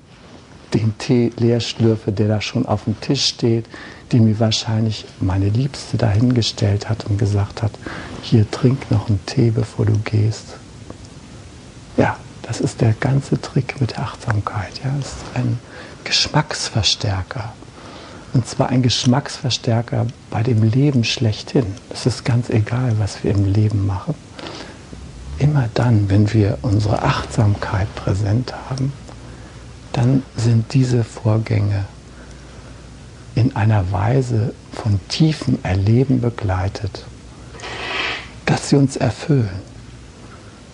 den 0.75 0.97
Tee 0.99 1.33
leer 1.37 1.61
schlürfe, 1.61 2.13
der 2.13 2.29
da 2.29 2.41
schon 2.41 2.67
auf 2.67 2.85
dem 2.85 3.01
Tisch 3.01 3.25
steht, 3.27 3.67
die 4.13 4.21
mir 4.21 4.39
wahrscheinlich 4.41 5.05
meine 5.21 5.49
Liebste 5.49 5.97
dahingestellt 5.97 6.89
hat 6.89 7.07
und 7.07 7.19
gesagt 7.19 7.63
hat, 7.63 7.73
hier 8.23 8.51
trink 8.51 8.91
noch 8.91 9.09
einen 9.09 9.25
Tee, 9.27 9.51
bevor 9.51 9.87
du 9.87 9.99
gehst. 10.05 10.57
Ja, 11.97 12.17
das 12.43 12.61
ist 12.61 12.81
der 12.81 12.93
ganze 12.93 13.41
Trick 13.41 13.81
mit 13.81 13.93
der 13.93 14.01
Achtsamkeit. 14.01 14.81
Ja, 14.85 14.93
es 14.99 15.07
ist 15.07 15.25
ein 15.35 15.59
Geschmacksverstärker. 16.05 17.53
Und 18.35 18.47
zwar 18.47 18.69
ein 18.69 18.83
Geschmacksverstärker 18.83 20.07
bei 20.31 20.43
dem 20.43 20.63
Leben 20.63 21.05
schlechthin. 21.05 21.67
Es 21.91 22.07
ist 22.07 22.25
ganz 22.25 22.51
egal, 22.51 22.95
was 22.99 23.25
wir 23.25 23.33
im 23.33 23.53
Leben 23.53 23.87
machen. 23.87 24.15
Immer 25.39 25.69
dann, 25.75 26.11
wenn 26.11 26.33
wir 26.33 26.59
unsere 26.63 27.03
Achtsamkeit 27.03 27.93
präsent 27.95 28.53
haben, 28.69 28.93
dann 29.93 30.23
sind 30.37 30.75
diese 30.75 31.05
Vorgänge 31.05 31.85
in 33.35 33.55
einer 33.55 33.93
Weise 33.93 34.53
von 34.73 34.99
tiefem 35.09 35.59
Erleben 35.63 36.21
begleitet, 36.21 37.05
dass 38.47 38.69
sie 38.69 38.77
uns 38.77 38.97
erfüllen. 38.97 39.49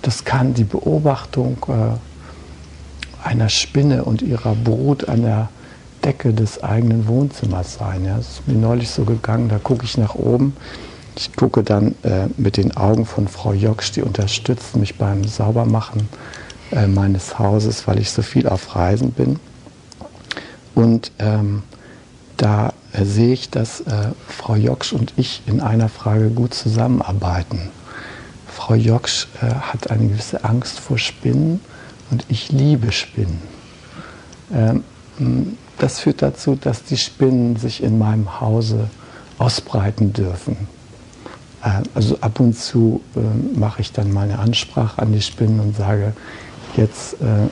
Das 0.01 0.25
kann 0.25 0.55
die 0.55 0.65
Beobachtung 0.65 1.59
äh, 1.69 3.27
einer 3.29 3.51
Spinne 3.51 4.05
und 4.05 4.23
ihrer 4.23 4.55
Brut 4.55 5.09
an 5.09 5.23
der 5.23 5.49
Decke 6.05 6.33
des 6.33 6.63
eigenen 6.63 7.07
Wohnzimmers 7.07 7.75
sein. 7.75 8.05
Ja, 8.05 8.17
das 8.17 8.29
ist 8.29 8.49
mir 8.49 8.55
neulich 8.55 8.91
so 8.91 9.05
gegangen, 9.05 9.49
da 9.49 9.59
gucke 9.59 9.85
ich 9.85 9.99
nach 9.99 10.15
oben 10.15 10.55
ich 11.17 11.35
gucke 11.35 11.63
dann 11.63 11.95
äh, 12.03 12.27
mit 12.37 12.57
den 12.57 12.77
Augen 12.77 13.07
von 13.07 13.29
Frau 13.29 13.53
Joksch, 13.53 13.93
die 13.93 14.03
unterstützt 14.03 14.77
mich 14.77 14.97
beim 14.97 15.25
Saubermachen 15.25 16.09
äh, 16.73 16.87
meines 16.87 17.39
Hauses, 17.39 17.87
weil 17.87 17.99
ich 17.99 18.11
so 18.11 18.23
viel 18.23 18.49
auf 18.49 18.75
Reisen 18.75 19.13
bin. 19.13 19.39
Und 20.75 21.13
ähm, 21.19 21.63
da 22.37 22.73
äh, 22.93 23.05
sehe 23.05 23.33
ich, 23.33 23.51
dass 23.51 23.81
äh, 23.81 24.09
Frau 24.29 24.57
Joksch 24.57 24.93
und 24.93 25.13
ich 25.17 25.43
in 25.47 25.61
einer 25.61 25.89
Frage 25.89 26.31
gut 26.31 26.55
zusammenarbeiten. 26.55 27.71
Frau 28.49 28.75
Joksch 28.75 29.29
äh, 29.41 29.47
hat 29.47 29.91
eine 29.91 30.09
gewisse 30.09 30.45
Angst 30.45 30.81
vor 30.81 30.99
Spinnen 30.99 31.61
und 32.11 32.25
ich 32.29 32.51
liebe 32.51 32.93
Spinnen. 32.93 33.41
Ähm, 34.53 34.85
das 35.79 36.01
führt 36.01 36.23
dazu, 36.23 36.57
dass 36.57 36.85
die 36.85 36.97
Spinnen 36.97 37.57
sich 37.57 37.83
in 37.83 37.99
meinem 37.99 38.41
Hause 38.41 38.89
ausbreiten 39.39 40.13
dürfen. 40.13 40.57
Äh, 41.65 41.83
also 41.95 42.19
ab 42.21 42.39
und 42.41 42.55
zu 42.55 43.01
äh, 43.17 43.59
mache 43.59 43.81
ich 43.81 43.93
dann 43.93 44.13
mal 44.13 44.23
eine 44.23 44.39
Ansprache 44.39 45.01
an 45.01 45.13
die 45.13 45.23
Spinnen 45.23 45.61
und 45.61 45.77
sage, 45.77 46.13
jetzt 46.77 47.15
äh, 47.15 47.49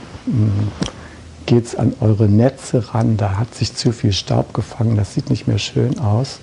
geht 1.46 1.66
es 1.66 1.76
an 1.76 1.94
eure 2.00 2.28
Netze 2.28 2.94
ran, 2.94 3.16
da 3.16 3.38
hat 3.38 3.54
sich 3.54 3.74
zu 3.74 3.92
viel 3.92 4.12
Staub 4.12 4.54
gefangen, 4.54 4.96
das 4.96 5.14
sieht 5.14 5.30
nicht 5.30 5.48
mehr 5.48 5.58
schön 5.58 5.98
aus. 5.98 6.40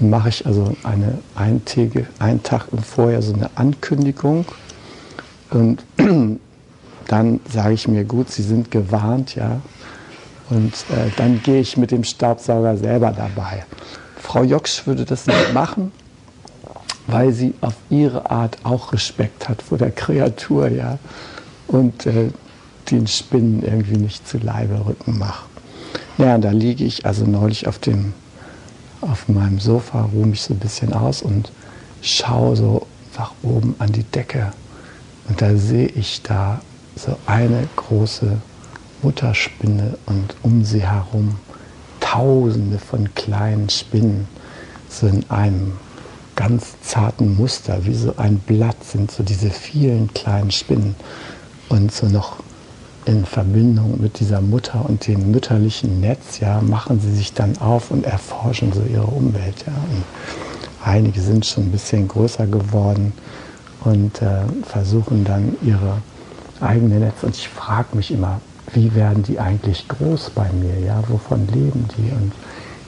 Dann 0.00 0.10
mache 0.10 0.28
ich 0.28 0.46
also 0.46 0.76
eine 0.82 1.18
eintäge, 1.36 2.06
einen 2.18 2.42
Tag 2.42 2.66
im 2.72 2.78
Vorjahr 2.78 3.22
so 3.22 3.32
eine 3.32 3.50
Ankündigung 3.54 4.44
und 5.50 5.84
dann 7.06 7.40
sage 7.52 7.74
ich 7.74 7.86
mir, 7.86 8.04
gut, 8.04 8.30
Sie 8.30 8.42
sind 8.42 8.70
gewarnt, 8.70 9.34
ja. 9.36 9.60
Und 10.50 10.72
äh, 10.90 11.10
dann 11.16 11.42
gehe 11.42 11.60
ich 11.60 11.76
mit 11.76 11.90
dem 11.90 12.04
Staubsauger 12.04 12.76
selber 12.76 13.12
dabei. 13.12 13.64
Frau 14.16 14.42
Joksch 14.42 14.86
würde 14.86 15.04
das 15.04 15.26
nicht 15.26 15.54
machen, 15.54 15.90
weil 17.06 17.32
sie 17.32 17.54
auf 17.60 17.74
ihre 17.90 18.30
Art 18.30 18.58
auch 18.64 18.92
Respekt 18.92 19.48
hat 19.48 19.62
vor 19.62 19.78
der 19.78 19.90
Kreatur, 19.90 20.68
ja. 20.68 20.98
und 21.68 22.06
äh, 22.06 22.30
den 22.90 23.06
Spinnen 23.06 23.62
irgendwie 23.62 23.96
nicht 23.96 24.26
zu 24.28 24.38
Leibe 24.38 24.84
rücken 24.86 25.18
mache. 25.18 25.46
Ja, 26.18 26.38
da 26.38 26.50
liege 26.50 26.84
ich 26.84 27.06
also 27.06 27.24
neulich 27.24 27.66
auf, 27.66 27.78
dem, 27.78 28.12
auf 29.00 29.28
meinem 29.28 29.58
Sofa, 29.58 30.02
ruhe 30.12 30.26
mich 30.26 30.42
so 30.42 30.54
ein 30.54 30.60
bisschen 30.60 30.92
aus 30.92 31.22
und 31.22 31.50
schaue 32.02 32.56
so 32.56 32.86
nach 33.16 33.32
oben 33.42 33.74
an 33.78 33.92
die 33.92 34.04
Decke. 34.04 34.52
Und 35.28 35.40
da 35.40 35.56
sehe 35.56 35.88
ich 35.88 36.22
da 36.22 36.60
so 36.96 37.16
eine 37.26 37.66
große 37.76 38.36
Mutterspinne 39.02 39.98
und 40.06 40.36
um 40.42 40.64
sie 40.64 40.86
herum 40.86 41.36
tausende 42.00 42.78
von 42.78 43.12
kleinen 43.14 43.68
Spinnen, 43.68 44.28
so 44.88 45.06
in 45.06 45.28
einem 45.30 45.72
ganz 46.36 46.80
zarten 46.82 47.36
Muster, 47.36 47.84
wie 47.84 47.94
so 47.94 48.14
ein 48.16 48.38
Blatt 48.38 48.82
sind 48.84 49.10
so 49.10 49.22
diese 49.22 49.50
vielen 49.50 50.12
kleinen 50.14 50.50
Spinnen 50.50 50.94
und 51.68 51.92
so 51.92 52.06
noch 52.06 52.36
in 53.06 53.24
Verbindung 53.26 54.00
mit 54.00 54.18
dieser 54.20 54.40
Mutter 54.40 54.84
und 54.88 55.06
dem 55.06 55.30
mütterlichen 55.30 56.00
Netz, 56.00 56.40
ja, 56.40 56.60
machen 56.62 57.00
sie 57.00 57.14
sich 57.14 57.34
dann 57.34 57.58
auf 57.58 57.90
und 57.90 58.06
erforschen 58.06 58.72
so 58.72 58.82
ihre 58.82 59.06
Umwelt, 59.06 59.64
ja. 59.66 59.72
Einige 60.84 61.20
sind 61.20 61.46
schon 61.46 61.64
ein 61.64 61.72
bisschen 61.72 62.08
größer 62.08 62.46
geworden 62.46 63.12
und 63.84 64.20
äh, 64.20 64.42
versuchen 64.66 65.24
dann 65.24 65.56
ihre 65.62 65.98
eigene 66.60 66.98
Netz. 66.98 67.22
Und 67.22 67.36
ich 67.36 67.48
frage 67.48 67.96
mich 67.96 68.10
immer, 68.10 68.40
wie 68.72 68.94
werden 68.94 69.22
die 69.22 69.38
eigentlich 69.38 69.88
groß 69.88 70.30
bei 70.30 70.50
mir, 70.52 70.78
ja? 70.80 71.02
Wovon 71.08 71.46
leben 71.48 71.88
die 71.96 72.10
und 72.10 72.32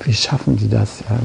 wie 0.05 0.13
schaffen 0.13 0.57
die 0.57 0.69
das, 0.69 1.01
ja? 1.09 1.19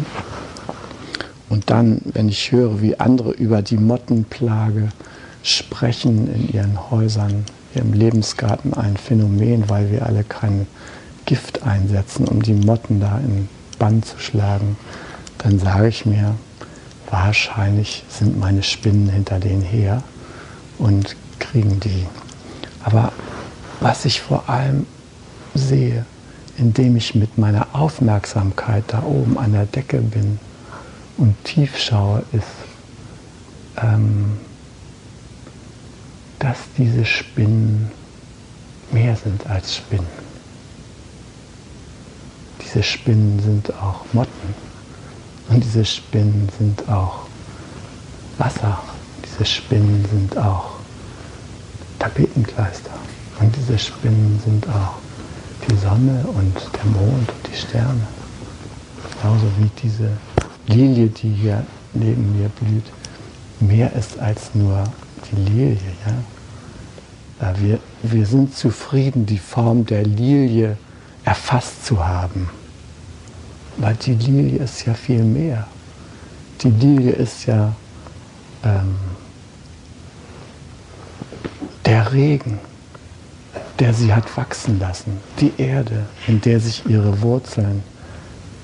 Und 1.51 1.69
dann, 1.69 1.99
wenn 2.05 2.29
ich 2.29 2.53
höre, 2.53 2.81
wie 2.81 2.97
andere 2.97 3.31
über 3.31 3.61
die 3.61 3.75
Mottenplage 3.75 4.87
sprechen 5.43 6.33
in 6.33 6.53
ihren 6.53 6.89
Häusern, 6.89 7.43
im 7.75 7.91
Lebensgarten 7.91 8.73
ein 8.73 8.95
Phänomen, 8.95 9.69
weil 9.69 9.91
wir 9.91 10.05
alle 10.05 10.23
kein 10.23 10.65
Gift 11.25 11.63
einsetzen, 11.63 12.25
um 12.29 12.41
die 12.41 12.53
Motten 12.53 13.01
da 13.01 13.17
in 13.17 13.49
Bann 13.77 14.01
zu 14.01 14.17
schlagen, 14.17 14.77
dann 15.39 15.59
sage 15.59 15.89
ich 15.89 16.05
mir, 16.05 16.35
wahrscheinlich 17.09 18.05
sind 18.07 18.39
meine 18.39 18.63
Spinnen 18.63 19.09
hinter 19.09 19.39
denen 19.39 19.61
her 19.61 20.03
und 20.77 21.17
kriegen 21.39 21.81
die. 21.81 22.05
Aber 22.81 23.11
was 23.81 24.05
ich 24.05 24.21
vor 24.21 24.47
allem 24.47 24.85
sehe, 25.53 26.05
indem 26.57 26.95
ich 26.95 27.13
mit 27.13 27.37
meiner 27.37 27.67
Aufmerksamkeit 27.73 28.85
da 28.87 29.03
oben 29.03 29.37
an 29.37 29.51
der 29.51 29.65
Decke 29.65 29.97
bin 29.97 30.39
und 31.17 31.35
tief 31.43 31.77
schaue, 31.77 32.23
ist, 32.31 32.45
ähm, 33.77 34.37
dass 36.39 36.57
diese 36.77 37.05
Spinnen 37.05 37.91
mehr 38.91 39.15
sind 39.15 39.45
als 39.47 39.75
Spinnen. 39.75 40.07
Diese 42.61 42.83
Spinnen 42.83 43.39
sind 43.39 43.73
auch 43.75 44.05
Motten 44.13 44.55
und 45.49 45.63
diese 45.63 45.85
Spinnen 45.85 46.49
sind 46.57 46.87
auch 46.89 47.27
Wasser. 48.37 48.81
Diese 49.25 49.45
Spinnen 49.45 50.05
sind 50.11 50.37
auch 50.37 50.71
Tapetenkleister. 51.99 52.91
Und 53.39 53.55
diese 53.55 53.77
Spinnen 53.77 54.39
sind 54.43 54.67
auch 54.67 54.95
die 55.67 55.75
Sonne 55.75 56.25
und 56.33 56.55
der 56.55 56.85
Mond 56.85 57.29
und 57.29 57.51
die 57.51 57.57
Sterne. 57.57 58.07
Genauso 59.21 59.45
wie 59.59 59.69
diese 59.81 60.09
Lilie, 60.67 61.07
die 61.07 61.29
hier 61.29 61.65
neben 61.93 62.37
mir 62.39 62.49
blüht, 62.49 62.85
mehr 63.59 63.93
ist 63.93 64.19
als 64.19 64.53
nur 64.53 64.83
die 65.29 65.35
Lilie. 65.35 65.77
Ja? 66.05 67.53
Wir, 67.59 67.79
wir 68.03 68.25
sind 68.25 68.55
zufrieden, 68.55 69.25
die 69.25 69.39
Form 69.39 69.85
der 69.85 70.03
Lilie 70.03 70.77
erfasst 71.23 71.85
zu 71.85 72.05
haben. 72.05 72.49
Weil 73.77 73.95
die 73.95 74.13
Lilie 74.13 74.59
ist 74.59 74.85
ja 74.85 74.93
viel 74.93 75.23
mehr. 75.23 75.67
Die 76.61 76.69
Lilie 76.69 77.11
ist 77.11 77.47
ja 77.47 77.73
ähm, 78.63 78.95
der 81.85 82.13
Regen, 82.13 82.59
der 83.79 83.93
sie 83.93 84.13
hat 84.13 84.37
wachsen 84.37 84.79
lassen. 84.79 85.17
Die 85.39 85.53
Erde, 85.57 86.05
in 86.27 86.41
der 86.41 86.59
sich 86.59 86.85
ihre 86.85 87.21
Wurzeln 87.21 87.81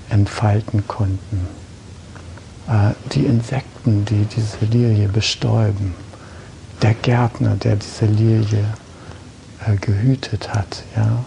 entfalten 0.10 0.88
konnten. 0.88 1.48
Äh, 2.68 2.94
die 3.14 3.26
Insekten, 3.26 4.06
die 4.06 4.26
diese 4.26 4.66
Lilie 4.66 5.08
bestäuben 5.08 5.94
der 6.82 6.94
Gärtner, 6.94 7.56
der 7.56 7.76
diese 7.76 8.06
Lilie 8.06 8.64
äh, 9.66 9.76
gehütet 9.78 10.54
hat, 10.54 10.84
ja. 10.96 11.24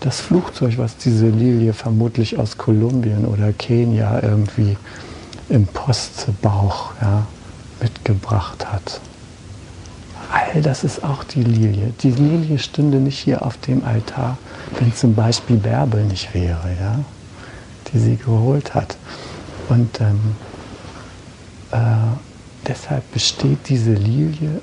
Das 0.00 0.18
Flugzeug, 0.18 0.78
was 0.78 0.96
diese 0.96 1.28
Lilie 1.28 1.74
vermutlich 1.74 2.38
aus 2.38 2.56
Kolumbien 2.56 3.26
oder 3.26 3.52
Kenia 3.52 4.22
irgendwie 4.22 4.78
im 5.50 5.66
Postbauch 5.66 6.92
ja, 7.02 7.26
mitgebracht 7.82 8.72
hat. 8.72 8.98
All 10.32 10.62
das 10.62 10.84
ist 10.84 11.04
auch 11.04 11.22
die 11.22 11.42
Lilie. 11.42 11.92
Die 12.02 12.12
Lilie 12.12 12.58
stünde 12.58 12.96
nicht 12.96 13.18
hier 13.18 13.44
auf 13.44 13.58
dem 13.58 13.84
Altar, 13.84 14.38
wenn 14.78 14.94
zum 14.94 15.14
Beispiel 15.14 15.56
Bärbel 15.56 16.04
nicht 16.04 16.32
wäre, 16.32 16.70
ja, 16.80 17.00
die 17.92 17.98
sie 17.98 18.16
geholt 18.16 18.74
hat. 18.74 18.96
Und 19.70 19.98
ähm, 20.00 20.34
äh, 21.70 21.78
deshalb 22.66 23.10
besteht 23.12 23.68
diese 23.68 23.92
Lilie 23.92 24.60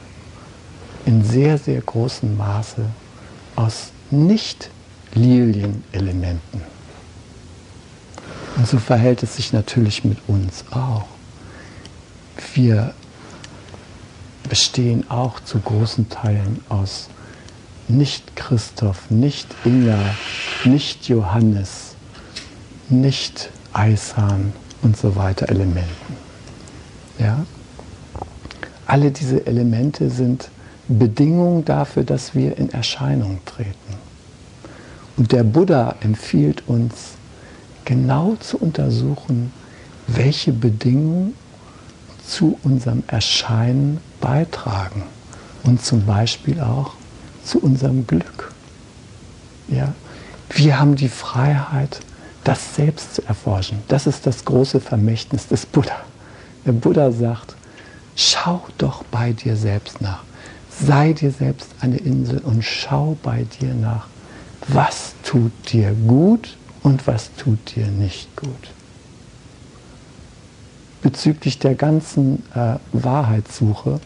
in 1.05 1.23
sehr, 1.23 1.57
sehr 1.57 1.79
großem 1.79 2.35
Maße 2.35 2.85
aus 3.55 3.93
Nicht-Lilienelementen. 4.11 6.61
Und 8.57 8.67
so 8.67 8.79
verhält 8.79 9.23
es 9.23 9.37
sich 9.37 9.53
natürlich 9.53 10.03
mit 10.03 10.17
uns 10.27 10.65
auch. 10.71 11.05
Wir 12.53 12.93
bestehen 14.49 15.09
auch 15.09 15.39
zu 15.39 15.59
großen 15.59 16.09
Teilen 16.09 16.59
aus 16.67 17.07
nicht 17.87 18.35
Christoph, 18.35 19.09
nicht 19.09 19.47
Inga, 19.63 20.13
nicht 20.65 21.07
Johannes, 21.07 21.95
nicht 22.89 23.51
Eishahn 23.71 24.51
und 24.81 24.97
so 24.97 25.15
weiter 25.15 25.49
Elementen. 25.49 26.15
Ja? 27.19 27.45
Alle 28.85 29.11
diese 29.11 29.45
Elemente 29.45 30.09
sind 30.09 30.49
Bedingungen 30.87 31.65
dafür, 31.65 32.03
dass 32.03 32.33
wir 32.35 32.57
in 32.57 32.71
Erscheinung 32.71 33.39
treten. 33.45 33.95
Und 35.17 35.31
der 35.31 35.43
Buddha 35.43 35.95
empfiehlt 36.01 36.63
uns, 36.67 36.93
genau 37.83 38.35
zu 38.39 38.57
untersuchen, 38.57 39.51
welche 40.07 40.51
Bedingungen 40.51 41.33
zu 42.25 42.59
unserem 42.63 43.03
Erscheinen 43.07 43.99
beitragen 44.19 45.03
und 45.63 45.83
zum 45.83 46.05
Beispiel 46.05 46.59
auch 46.59 46.93
zu 47.43 47.59
unserem 47.59 48.05
Glück. 48.05 48.53
Ja? 49.69 49.93
Wir 50.49 50.79
haben 50.79 50.95
die 50.95 51.09
Freiheit, 51.09 51.99
das 52.47 52.75
selbst 52.75 53.15
zu 53.15 53.25
erforschen. 53.27 53.79
Das 53.87 54.07
ist 54.07 54.25
das 54.25 54.45
große 54.45 54.79
Vermächtnis 54.79 55.47
des 55.47 55.65
Buddha. 55.65 55.97
Der 56.65 56.71
Buddha 56.71 57.11
sagt, 57.11 57.57
Schau 58.19 58.65
doch 58.79 59.03
bei 59.03 59.31
dir 59.31 59.55
selbst 59.55 60.01
nach. 60.01 60.23
Sei 60.71 61.13
dir 61.13 61.29
selbst 61.29 61.69
eine 61.81 61.97
Insel 61.97 62.39
und 62.39 62.63
schau 62.63 63.15
bei 63.21 63.45
dir 63.61 63.75
nach, 63.75 64.07
was 64.67 65.13
tut 65.23 65.51
dir 65.71 65.93
gut 65.93 66.57
und 66.81 67.05
was 67.05 67.29
tut 67.35 67.75
dir 67.75 67.85
nicht 67.85 68.35
gut. 68.35 68.49
Bezüglich 71.03 71.59
der 71.59 71.75
ganzen 71.75 72.41
äh, 72.55 72.77
Wahrheitssuche 72.91 73.99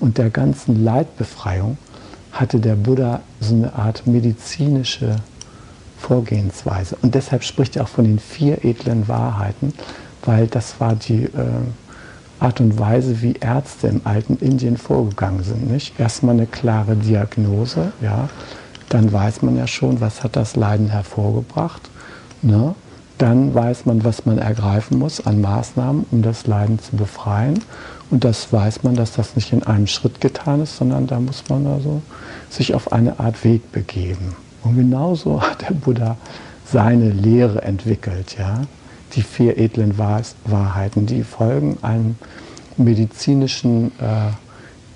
und 0.00 0.16
der 0.16 0.30
ganzen 0.30 0.82
Leidbefreiung 0.82 1.76
hatte 2.32 2.60
der 2.60 2.74
Buddha 2.74 3.20
so 3.40 3.54
eine 3.54 3.74
Art 3.74 4.06
medizinische 4.06 5.16
Vorgehensweise. 5.98 6.96
Und 7.02 7.14
deshalb 7.14 7.44
spricht 7.44 7.76
er 7.76 7.84
auch 7.84 7.88
von 7.88 8.04
den 8.04 8.18
vier 8.18 8.64
edlen 8.64 9.08
Wahrheiten, 9.08 9.74
weil 10.24 10.46
das 10.46 10.80
war 10.80 10.94
die 10.94 11.24
äh, 11.24 11.30
Art 12.40 12.60
und 12.60 12.78
Weise, 12.78 13.20
wie 13.22 13.34
Ärzte 13.34 13.88
im 13.88 14.00
alten 14.04 14.36
Indien 14.36 14.76
vorgegangen 14.76 15.42
sind. 15.42 15.70
Nicht? 15.70 15.98
Erstmal 15.98 16.34
eine 16.34 16.46
klare 16.46 16.94
Diagnose, 16.96 17.92
ja, 18.00 18.28
dann 18.88 19.12
weiß 19.12 19.42
man 19.42 19.56
ja 19.56 19.66
schon, 19.66 20.00
was 20.00 20.22
hat 20.22 20.36
das 20.36 20.56
Leiden 20.56 20.88
hervorgebracht. 20.88 21.90
Ne? 22.42 22.74
Dann 23.18 23.54
weiß 23.54 23.84
man, 23.86 24.04
was 24.04 24.24
man 24.24 24.38
ergreifen 24.38 24.98
muss 24.98 25.26
an 25.26 25.40
Maßnahmen, 25.40 26.06
um 26.10 26.22
das 26.22 26.46
Leiden 26.46 26.78
zu 26.78 26.96
befreien. 26.96 27.64
Und 28.10 28.24
das 28.24 28.52
weiß 28.52 28.84
man, 28.84 28.94
dass 28.94 29.12
das 29.12 29.34
nicht 29.36 29.52
in 29.52 29.64
einem 29.64 29.86
Schritt 29.86 30.20
getan 30.20 30.62
ist, 30.62 30.76
sondern 30.76 31.06
da 31.06 31.20
muss 31.20 31.42
man 31.48 31.66
also 31.66 32.00
sich 32.48 32.74
auf 32.74 32.92
eine 32.92 33.18
Art 33.20 33.44
Weg 33.44 33.72
begeben. 33.72 34.36
Und 34.62 34.76
genauso 34.76 35.42
hat 35.42 35.62
der 35.62 35.74
Buddha 35.74 36.16
seine 36.64 37.10
Lehre 37.10 37.62
entwickelt. 37.62 38.36
Ja? 38.38 38.62
die 39.14 39.22
vier 39.22 39.58
edlen 39.58 39.98
Wahrheiten, 39.98 41.06
die 41.06 41.22
folgen 41.22 41.78
einem 41.82 42.16
medizinischen 42.76 43.92
äh, 43.98 44.32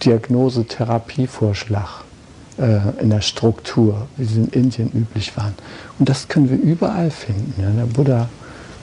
Diagnosetherapievorschlag. 0.04 2.04
äh, 2.58 3.00
in 3.00 3.10
der 3.10 3.22
Struktur, 3.22 4.06
wie 4.16 4.24
sie 4.24 4.40
in 4.40 4.48
Indien 4.48 4.90
üblich 4.92 5.36
waren. 5.38 5.54
Und 5.98 6.08
das 6.08 6.28
können 6.28 6.50
wir 6.50 6.58
überall 6.58 7.10
finden. 7.10 7.54
Ja? 7.60 7.70
Der 7.70 7.86
Buddha 7.86 8.28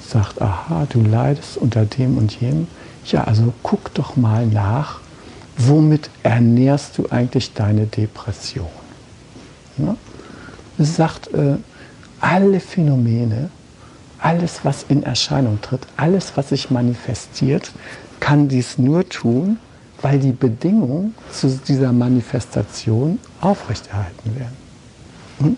sagt, 0.06 0.42
aha, 0.42 0.88
du 0.90 1.02
leidest 1.02 1.58
unter 1.58 1.86
dem 1.86 2.18
und 2.18 2.42
jenem. 2.42 2.68
Ja, 3.06 3.26
also 3.26 3.54
guck 3.62 3.94
doch 3.94 4.16
mal 4.16 4.48
nach, 4.48 5.00
womit 5.56 6.10
ernährst 6.24 6.98
du 6.98 7.10
eigentlich 7.10 7.54
deine 7.54 7.86
Depression? 7.86 8.68
Ja? 9.78 9.96
Es 10.80 10.96
sagt, 10.96 11.34
äh, 11.34 11.58
alle 12.22 12.60
Phänomene, 12.60 13.50
alles, 14.20 14.62
was 14.64 14.86
in 14.88 15.04
Erscheinung 15.04 15.60
tritt, 15.62 15.82
alles, 15.98 16.34
was 16.36 16.50
sich 16.50 16.72
manifestiert, 16.72 17.72
kann 18.20 18.48
dies 18.48 18.78
nur 18.78 19.08
tun, 19.08 19.58
weil 20.02 20.20
die 20.20 20.32
Bedingungen 20.32 21.14
zu 21.32 21.50
dieser 21.68 21.92
Manifestation 21.92 23.20
aufrechterhalten 23.42 24.36
werden. 24.38 24.58
Und 25.40 25.58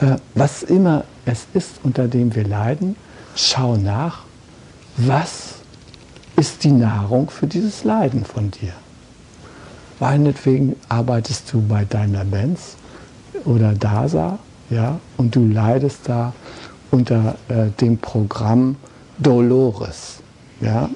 äh, 0.00 0.16
was 0.34 0.62
immer 0.62 1.04
es 1.24 1.46
ist, 1.54 1.80
unter 1.82 2.08
dem 2.08 2.34
wir 2.34 2.44
leiden, 2.44 2.96
schau 3.36 3.76
nach, 3.76 4.24
was 4.96 5.56
ist 6.36 6.64
die 6.64 6.72
Nahrung 6.72 7.30
für 7.30 7.46
dieses 7.46 7.84
Leiden 7.84 8.24
von 8.24 8.50
dir. 8.50 8.72
Meinetwegen 10.00 10.76
arbeitest 10.88 11.52
du 11.52 11.62
bei 11.62 11.84
deiner 11.84 12.24
Benz 12.24 12.76
oder 13.44 13.72
DASA 13.72 14.38
ja, 14.70 14.98
und 15.16 15.36
du 15.36 15.46
leidest 15.46 16.08
da 16.08 16.32
unter 16.90 17.36
äh, 17.48 17.70
dem 17.80 17.98
Programm 17.98 18.76
Dolores. 19.18 20.20
Ja. 20.60 20.88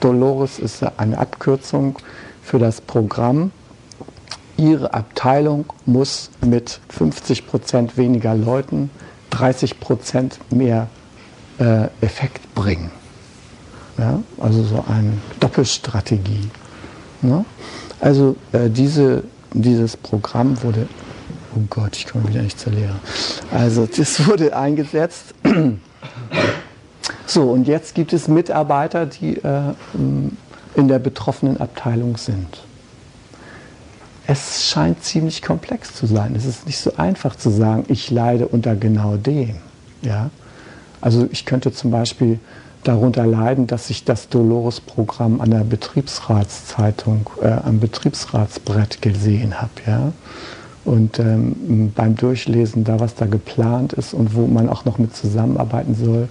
Dolores 0.00 0.58
ist 0.58 0.82
eine 0.98 1.18
Abkürzung 1.18 1.98
für 2.42 2.58
das 2.58 2.80
Programm. 2.80 3.52
Ihre 4.56 4.92
Abteilung 4.94 5.66
muss 5.86 6.30
mit 6.44 6.80
50 6.88 7.46
Prozent 7.46 7.96
weniger 7.96 8.34
Leuten 8.34 8.90
30 9.30 9.80
Prozent 9.80 10.38
mehr 10.50 10.88
äh, 11.58 11.88
Effekt 12.00 12.54
bringen. 12.54 12.90
Ja? 13.98 14.20
Also 14.40 14.62
so 14.62 14.84
eine 14.88 15.12
Doppelstrategie. 15.40 16.50
Ne? 17.22 17.44
Also 18.00 18.36
äh, 18.52 18.68
diese, 18.68 19.24
dieses 19.52 19.96
Programm 19.96 20.62
wurde, 20.62 20.88
oh 21.56 21.62
Gott, 21.70 21.96
ich 21.96 22.06
komme 22.06 22.28
wieder 22.28 22.42
nicht 22.42 22.58
zur 22.58 22.72
Lehre. 22.72 22.96
Also 23.50 23.86
das 23.86 24.26
wurde 24.26 24.56
eingesetzt. 24.56 25.34
So, 27.26 27.50
und 27.50 27.66
jetzt 27.66 27.94
gibt 27.94 28.12
es 28.12 28.28
Mitarbeiter, 28.28 29.06
die 29.06 29.36
äh, 29.36 29.74
in 29.94 30.88
der 30.88 30.98
betroffenen 30.98 31.58
Abteilung 31.60 32.16
sind. 32.16 32.62
Es 34.26 34.66
scheint 34.66 35.02
ziemlich 35.02 35.42
komplex 35.42 35.94
zu 35.94 36.06
sein. 36.06 36.34
Es 36.36 36.44
ist 36.44 36.66
nicht 36.66 36.78
so 36.78 36.96
einfach 36.96 37.36
zu 37.36 37.50
sagen, 37.50 37.84
ich 37.88 38.10
leide 38.10 38.48
unter 38.48 38.76
genau 38.76 39.16
dem. 39.16 39.56
Ja? 40.02 40.30
Also 41.00 41.28
ich 41.32 41.44
könnte 41.44 41.72
zum 41.72 41.90
Beispiel 41.90 42.38
darunter 42.84 43.26
leiden, 43.26 43.66
dass 43.66 43.90
ich 43.90 44.04
das 44.04 44.28
Dolores-Programm 44.28 45.40
an 45.40 45.50
der 45.50 45.64
Betriebsratszeitung, 45.64 47.30
äh, 47.42 47.48
am 47.48 47.80
Betriebsratsbrett 47.80 49.02
gesehen 49.02 49.60
habe. 49.60 49.72
Ja? 49.86 50.12
Und 50.84 51.18
ähm, 51.18 51.92
beim 51.94 52.16
Durchlesen 52.16 52.84
da, 52.84 52.98
was 52.98 53.14
da 53.14 53.26
geplant 53.26 53.92
ist 53.92 54.14
und 54.14 54.34
wo 54.34 54.46
man 54.46 54.68
auch 54.68 54.84
noch 54.84 54.98
mit 54.98 55.14
zusammenarbeiten 55.14 55.94
soll, 55.94 56.28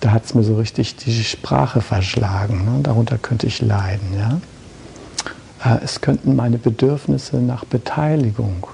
da 0.00 0.12
hat 0.12 0.24
es 0.24 0.34
mir 0.34 0.42
so 0.42 0.56
richtig 0.56 0.96
die 0.96 1.22
Sprache 1.22 1.82
verschlagen. 1.82 2.64
Ne? 2.64 2.80
Darunter 2.82 3.18
könnte 3.18 3.46
ich 3.46 3.60
leiden. 3.60 4.08
Ja? 4.18 4.40
Äh, 5.64 5.84
es 5.84 6.00
könnten 6.00 6.36
meine 6.36 6.58
Bedürfnisse 6.58 7.36
nach 7.36 7.64
Beteiligung, 7.64 8.66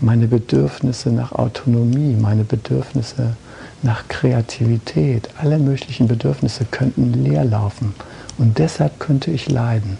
meine 0.00 0.26
Bedürfnisse 0.26 1.10
nach 1.10 1.32
Autonomie, 1.32 2.16
meine 2.20 2.44
Bedürfnisse 2.44 3.36
nach 3.82 4.08
Kreativität, 4.08 5.28
alle 5.40 5.58
möglichen 5.58 6.08
Bedürfnisse 6.08 6.64
könnten 6.64 7.12
leer 7.24 7.44
laufen. 7.44 7.94
Und 8.38 8.58
deshalb 8.58 8.98
könnte 8.98 9.30
ich 9.30 9.48
leiden. 9.48 9.98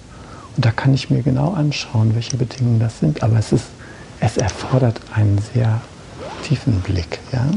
Und 0.56 0.64
da 0.64 0.70
kann 0.72 0.94
ich 0.94 1.10
mir 1.10 1.22
genau 1.22 1.52
anschauen, 1.52 2.14
welche 2.14 2.36
Bedingungen 2.36 2.80
das 2.80 2.98
sind. 2.98 3.22
Aber 3.22 3.38
es, 3.38 3.52
ist, 3.52 3.66
es 4.20 4.36
erfordert 4.36 5.00
einen 5.14 5.38
sehr 5.54 5.80
tiefen 6.42 6.80
Blick. 6.80 7.18
Ja? 7.32 7.50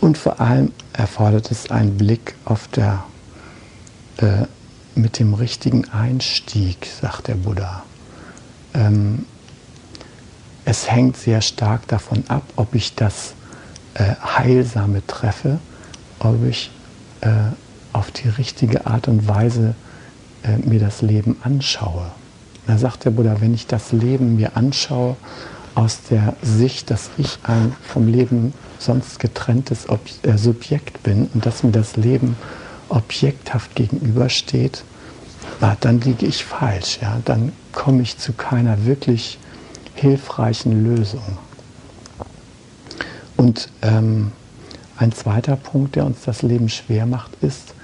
Und 0.00 0.18
vor 0.18 0.40
allem 0.40 0.72
erfordert 0.92 1.50
es 1.50 1.70
einen 1.70 1.96
Blick 1.96 2.34
auf 2.44 2.68
der, 2.68 3.04
äh, 4.18 4.46
mit 4.94 5.18
dem 5.18 5.34
richtigen 5.34 5.88
Einstieg, 5.90 6.86
sagt 7.00 7.28
der 7.28 7.34
Buddha. 7.34 7.84
Ähm, 8.74 9.26
es 10.64 10.90
hängt 10.90 11.16
sehr 11.16 11.40
stark 11.42 11.86
davon 11.88 12.24
ab, 12.28 12.42
ob 12.56 12.74
ich 12.74 12.94
das 12.94 13.34
äh, 13.94 14.14
Heilsame 14.22 15.06
treffe, 15.06 15.58
ob 16.18 16.44
ich 16.44 16.70
äh, 17.20 17.28
auf 17.92 18.10
die 18.10 18.28
richtige 18.28 18.86
Art 18.86 19.08
und 19.08 19.26
Weise 19.26 19.74
äh, 20.42 20.56
mir 20.58 20.80
das 20.80 21.02
Leben 21.02 21.36
anschaue. 21.42 22.10
Da 22.66 22.78
sagt 22.78 23.04
der 23.04 23.10
Buddha, 23.10 23.40
wenn 23.40 23.54
ich 23.54 23.66
das 23.66 23.92
Leben 23.92 24.36
mir 24.36 24.56
anschaue 24.56 25.16
aus 25.74 26.00
der 26.10 26.34
Sicht, 26.42 26.90
dass 26.90 27.10
ich 27.16 27.38
ein 27.42 27.74
vom 27.82 28.08
Leben 28.08 28.52
sonst 28.78 29.18
getrenntes 29.18 29.88
Ob 29.88 30.00
äh, 30.22 30.36
Subjekt 30.36 31.02
bin 31.02 31.28
und 31.32 31.46
dass 31.46 31.62
mir 31.62 31.72
das 31.72 31.96
Leben 31.96 32.36
objekthaft 32.88 33.74
gegenübersteht, 33.74 34.84
na, 35.60 35.76
dann 35.80 36.00
liege 36.00 36.26
ich 36.26 36.44
falsch. 36.44 36.98
Ja? 37.00 37.20
Dann 37.24 37.52
komme 37.72 38.02
ich 38.02 38.18
zu 38.18 38.32
keiner 38.32 38.84
wirklich 38.84 39.38
hilfreichen 39.94 40.84
Lösung. 40.84 41.38
Und 43.36 43.68
ähm, 43.82 44.32
ein 44.96 45.12
zweiter 45.12 45.56
Punkt, 45.56 45.96
der 45.96 46.04
uns 46.04 46.22
das 46.24 46.42
Leben 46.42 46.68
schwer 46.68 47.06
macht, 47.06 47.30
ist, 47.40 47.74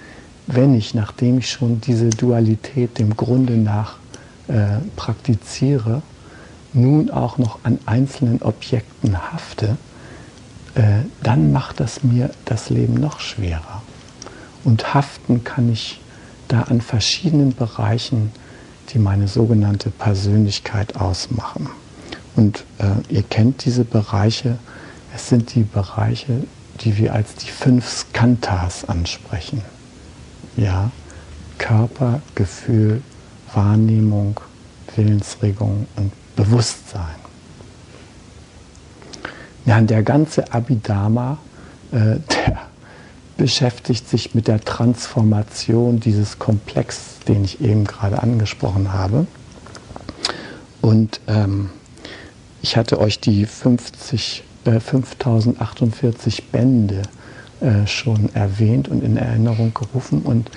wenn 0.47 0.75
ich, 0.75 0.95
nachdem 0.95 1.39
ich 1.39 1.51
schon 1.51 1.81
diese 1.81 2.11
Dualität 2.11 2.99
dem 2.99 3.17
Grunde 3.17 3.55
nach 3.55 3.97
äh, 4.49 4.79
praktiziere, 4.97 6.03
nun 6.73 7.11
auch 7.11 7.39
noch 7.39 7.59
an 7.63 7.79
einzelnen 7.87 8.43
Objekten 8.43 9.33
hafte, 9.33 9.77
äh, 10.75 11.01
dann 11.23 11.53
macht 11.53 11.81
das 11.81 12.03
mir 12.03 12.31
das 12.45 12.71
Leben 12.71 12.95
noch 12.95 13.21
schwerer. 13.21 13.83
Und 14.65 14.95
haften 14.95 15.43
kann 15.45 15.73
ich 15.73 16.01
da 16.49 16.63
an 16.63 16.81
verschiedenen 16.81 17.55
Bereichen, 17.55 18.31
die 18.91 18.99
meine 18.99 19.27
sogenannte 19.27 19.91
Persönlichkeit 19.91 20.97
ausmachen. 20.97 21.69
Und 22.37 22.65
äh, 22.79 23.13
ihr 23.13 23.23
kennt 23.23 23.65
diese 23.65 23.85
Bereiche, 23.85 24.59
es 25.15 25.29
sind 25.29 25.55
die 25.55 25.63
Bereiche, 25.63 26.43
die 26.83 26.99
wir 26.99 27.15
als 27.15 27.35
die 27.37 27.51
fünf 27.51 27.89
Skantas 27.89 28.85
ansprechen. 28.85 29.63
Ja, 30.57 30.91
Körper, 31.59 32.21
Gefühl, 32.35 33.03
Wahrnehmung, 33.57 34.39
Willensregung 34.95 35.87
und 35.97 36.13
Bewusstsein. 36.37 37.17
Ja, 39.65 39.81
der 39.81 40.03
ganze 40.03 40.53
Abhidharma, 40.53 41.39
äh, 41.91 41.97
der 42.31 42.59
beschäftigt 43.37 44.09
sich 44.09 44.35
mit 44.35 44.49
der 44.49 44.61
Transformation 44.61 46.01
dieses 46.01 46.39
Komplex, 46.39 47.19
den 47.29 47.45
ich 47.45 47.61
eben 47.61 47.85
gerade 47.85 48.23
angesprochen 48.23 48.93
habe. 48.93 49.27
Und 50.81 51.21
ähm, 51.27 51.71
ich 52.63 52.77
hatte 52.77 52.99
euch 52.99 53.21
die 53.21 53.45
50, 53.45 54.43
äh, 54.65 54.81
5048 54.81 56.51
Bände 56.51 57.03
äh, 57.61 57.87
schon 57.87 58.35
erwähnt 58.35 58.89
und 58.89 59.03
in 59.03 59.17
Erinnerung 59.17 59.75
gerufen. 59.75 60.23
Und 60.23 60.51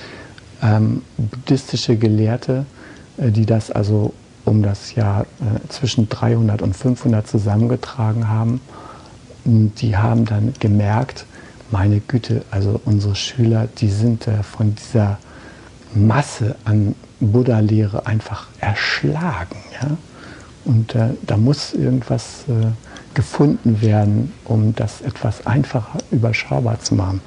ähm, 0.62 1.02
buddhistische 1.18 1.98
Gelehrte, 1.98 2.66
die 3.20 3.46
das 3.46 3.72
also 3.72 4.14
um 4.46 4.64
das 4.64 4.96
Jahr 4.96 5.22
äh, 5.22 5.68
zwischen 5.70 6.10
300 6.10 6.62
und 6.62 6.76
500 6.76 7.28
zusammengetragen 7.28 8.28
haben, 8.28 8.62
die 9.46 9.96
haben 9.96 10.26
dann 10.26 10.54
gemerkt, 10.60 11.26
meine 11.72 12.00
Güte, 12.00 12.44
also 12.52 12.82
unsere 12.86 13.16
Schüler, 13.16 13.68
die 13.78 13.90
sind 13.90 14.28
äh, 14.28 14.44
von 14.44 14.76
dieser 14.76 15.20
Masse 15.94 16.56
an 16.66 16.96
Buddha-Lehre 17.20 18.06
einfach 18.06 18.48
erschlagen. 18.60 19.58
Ja? 19.82 19.98
Und 20.66 20.96
äh, 20.96 21.10
da 21.26 21.38
muss 21.38 21.74
irgendwas 21.74 22.46
äh, 22.48 22.68
gefunden 23.14 23.82
werden, 23.82 24.34
um 24.46 24.76
das 24.76 25.02
etwas 25.02 25.46
einfacher 25.46 26.00
überschaubar 26.12 26.80
zu 26.80 26.96
machen. 26.96 27.22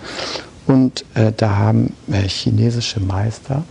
Und 0.67 1.05
äh, 1.15 1.33
da 1.37 1.57
haben 1.57 1.95
äh, 2.11 2.23
chinesische 2.29 3.01
Meister 3.01 3.65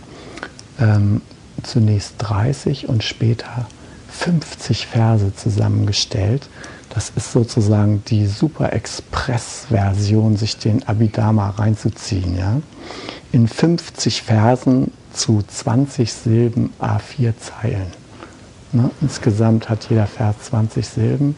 ähm, 0.78 1.22
zunächst 1.62 2.14
30 2.18 2.88
und 2.88 3.02
später 3.02 3.66
50 4.10 4.86
Verse 4.86 5.34
zusammengestellt, 5.34 6.48
das 6.90 7.10
ist 7.16 7.32
sozusagen 7.32 8.02
die 8.08 8.26
Super 8.26 8.72
Express-Version, 8.72 10.36
sich 10.36 10.58
den 10.58 10.82
Abhidharma 10.86 11.50
reinzuziehen. 11.50 12.36
Ja? 12.36 12.60
In 13.32 13.48
50 13.48 14.22
Versen 14.22 14.92
zu 15.12 15.42
20 15.42 16.12
Silben 16.12 16.72
A4 16.78 17.32
Zeilen. 17.38 17.86
Ne? 18.72 18.90
Insgesamt 19.00 19.70
hat 19.70 19.88
jeder 19.88 20.06
Vers 20.06 20.36
20 20.50 20.86
Silben, 20.86 21.34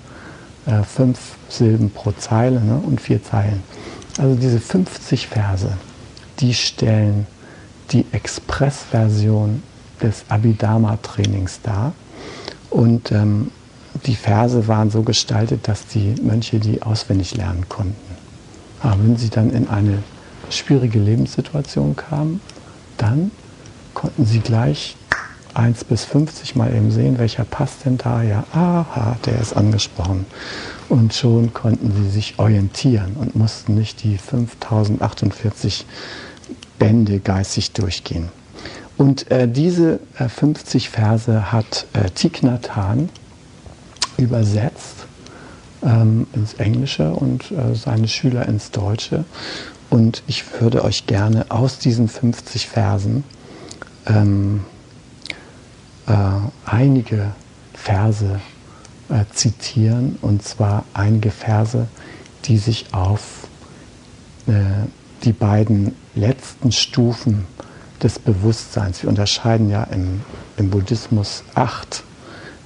äh, 0.67 0.83
fünf 0.83 1.19
Silben 1.49 1.91
pro 1.91 2.13
Zeile 2.13 2.61
ne? 2.61 2.81
und 2.85 3.01
vier 3.01 3.23
Zeilen. 3.23 3.63
Also 4.19 4.35
diese 4.35 4.61
50 4.61 5.29
Verse, 5.29 5.73
die 6.41 6.55
stellen 6.55 7.27
die 7.91 8.07
Expressversion 8.13 9.63
des 10.03 10.25
Abhidharma-Trainings 10.29 11.61
dar. 11.63 11.93
Und 12.71 13.13
ähm, 13.13 13.51
die 14.07 14.17
Verse 14.17 14.67
waren 14.69 14.91
so 14.91 15.03
gestaltet, 15.03 15.69
dass 15.69 15.87
die 15.87 16.15
Mönche 16.23 16.59
die 16.59 16.83
auswendig 16.83 17.37
lernen 17.37 17.69
konnten. 17.69 17.95
Aber 18.81 19.03
wenn 19.03 19.17
sie 19.17 19.31
dann 19.31 19.51
in 19.51 19.69
eine 19.69 20.03
schwierige 20.51 20.99
Lebenssituation 20.99 21.97
kamen, 21.97 22.41
dann 22.97 23.31
konnten 23.95 24.27
sie 24.27 24.41
gleich 24.41 24.97
1 25.55 25.85
bis 25.85 26.05
50 26.05 26.57
mal 26.57 26.75
eben 26.75 26.91
sehen, 26.91 27.19
welcher 27.19 27.45
passt 27.45 27.85
denn 27.85 27.97
da. 27.97 28.23
Ja, 28.23 28.45
aha, 28.53 29.17
der 29.25 29.41
ist 29.41 29.57
angesprochen. 29.57 30.27
Und 30.89 31.15
schon 31.15 31.55
konnten 31.55 31.93
sie 31.97 32.11
sich 32.11 32.39
orientieren 32.39 33.15
und 33.15 33.37
mussten 33.37 33.75
nicht 33.75 34.03
die 34.03 34.19
5048 34.19 35.87
Bände 36.79 37.21
geistig 37.21 37.73
durchgehen. 37.73 38.29
Und 38.97 39.31
äh, 39.31 39.49
diese 39.49 40.01
äh, 40.19 40.29
50 40.29 40.91
Verse 40.91 41.53
hat 41.53 41.87
äh, 41.93 42.09
Hanh 42.77 43.09
übersetzt 44.17 45.07
ähm, 45.83 46.27
ins 46.33 46.55
Englische 46.55 47.11
und 47.11 47.51
äh, 47.51 47.75
seine 47.75 48.09
Schüler 48.09 48.47
ins 48.49 48.71
Deutsche. 48.71 49.25
Und 49.91 50.23
ich 50.27 50.45
würde 50.61 50.85
euch 50.85 51.07
gerne 51.07 51.47
aus 51.51 51.79
diesen 51.79 52.09
50 52.09 52.69
Versen 52.69 53.25
ähm, 54.07 54.65
äh, 56.07 56.13
einige 56.65 57.33
Verse 57.73 58.41
äh, 59.09 59.25
zitieren, 59.33 60.19
und 60.23 60.43
zwar 60.43 60.85
einige 60.95 61.31
Verse, 61.31 61.87
die 62.45 62.59
sich 62.59 62.87
auf 62.93 63.49
äh, 64.47 64.53
die 65.25 65.33
beiden 65.33 65.95
letzten 66.15 66.73
Stufen 66.73 67.47
des 68.05 68.19
Bewusstseins, 68.19 69.03
wir 69.03 69.09
unterscheiden 69.09 69.71
ja 69.71 69.83
im, 69.85 70.21
im 70.59 70.71
Buddhismus 70.71 71.43
acht 71.55 72.05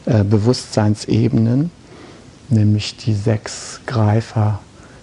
äh, 0.05 0.25
Bewusstseinsebenen, 0.25 1.71
nämlich 2.49 2.97
die 2.97 3.15
sechs 3.15 3.81
Greifer, 3.87 4.59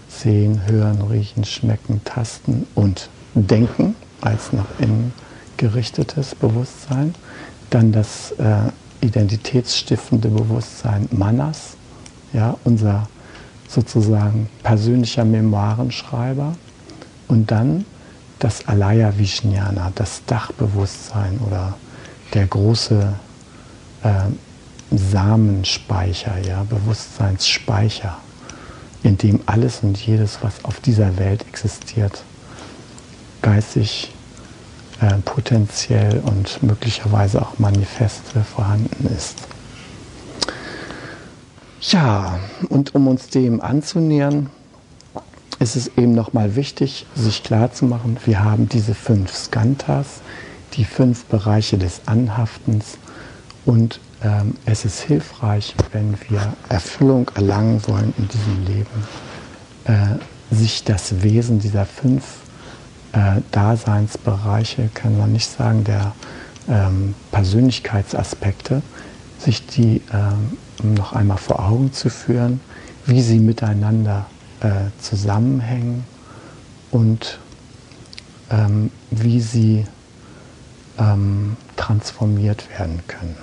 sehen, 0.09 0.61
hören, 0.67 1.01
riechen, 1.01 1.45
schmecken, 1.45 2.01
tasten 2.03 2.67
und 2.75 3.09
denken 3.33 3.95
als 4.21 4.53
nach 4.53 4.67
innen 4.79 5.13
gerichtetes 5.57 6.36
Bewusstsein. 6.36 7.15
Dann 7.69 7.91
das 7.91 8.31
äh, 8.33 8.71
identitätsstiftende 9.01 10.29
Bewusstsein 10.29 11.07
Manas, 11.11 11.77
ja, 12.33 12.57
unser 12.65 13.07
sozusagen 13.67 14.49
persönlicher 14.63 15.23
Memoirenschreiber. 15.25 16.55
Und 17.27 17.51
dann 17.51 17.86
das 18.46 18.68
Alaya 18.68 19.12
Vijnana, 19.18 19.91
das 19.96 20.22
Dachbewusstsein 20.28 21.39
oder 21.48 21.74
der 22.36 22.46
große 22.46 23.12
äh, 24.04 24.10
Samenspeicher, 24.96 26.38
ja, 26.48 26.64
Bewusstseinsspeicher, 26.70 28.20
in 29.02 29.18
dem 29.18 29.39
alles 29.48 29.80
und 29.82 29.98
jedes, 29.98 30.38
was 30.43 30.64
auf 30.64 30.80
dieser 30.80 31.18
Welt 31.18 31.43
existiert, 31.48 32.22
geistig, 33.41 34.14
äh, 35.02 35.16
potenziell 35.26 36.20
und 36.20 36.62
möglicherweise 36.62 37.41
auch 37.41 37.58
manifeste 37.58 38.43
vorhanden 38.43 39.10
ist. 39.18 39.38
Ja, 41.82 42.38
und 42.70 42.93
um 42.93 43.08
uns 43.08 43.28
dem 43.30 43.60
anzunähern, 43.60 44.52
ist 45.66 45.76
es 45.76 45.97
eben 45.97 46.13
nochmal 46.13 46.55
wichtig, 46.55 47.07
sich 47.16 47.41
klarzumachen, 47.41 48.18
wir 48.24 48.43
haben 48.43 48.70
diese 48.70 48.93
fünf 48.93 49.34
Skantas, 49.34 50.22
die 50.74 50.86
fünf 50.86 51.26
Bereiche 51.26 51.80
des 51.80 52.01
Anhaftens. 52.05 52.99
Und 53.66 53.99
ähm, 54.24 54.53
es 54.68 54.86
ist 54.86 55.01
hilfreich, 55.01 55.74
wenn 55.91 56.20
wir 56.30 56.53
Erfüllung 56.70 57.32
erlangen 57.34 57.82
wollen 57.88 58.13
in 58.16 58.28
diesem 58.28 58.66
Leben, 58.68 59.03
äh, 59.86 60.55
sich 60.55 60.84
das 60.84 61.24
Wesen 61.24 61.57
dieser 61.57 61.88
fünf 61.88 62.24
äh, 63.13 63.41
Daseinsbereiche, 63.51 64.91
kann 64.93 65.18
man 65.18 65.32
nicht 65.32 65.49
sagen, 65.49 65.84
der 65.84 66.13
ähm, 66.70 67.16
Persönlichkeitsaspekte, 67.32 68.84
sich 69.39 69.66
die 69.66 70.03
ähm, 70.13 70.93
noch 70.95 71.13
einmal 71.13 71.38
vor 71.38 71.59
Augen 71.59 71.91
zu 71.91 72.11
führen, 72.11 72.59
wie 73.07 73.24
sie 73.24 73.39
miteinander 73.39 74.28
äh, 74.62 74.89
zusammenhängen 75.01 76.06
und 76.91 77.39
ähm, 78.49 78.91
wie 79.12 79.41
sie 79.41 79.86
ähm, 80.97 81.58
transformiert 81.76 82.68
werden 82.78 83.01
können. 83.08 83.36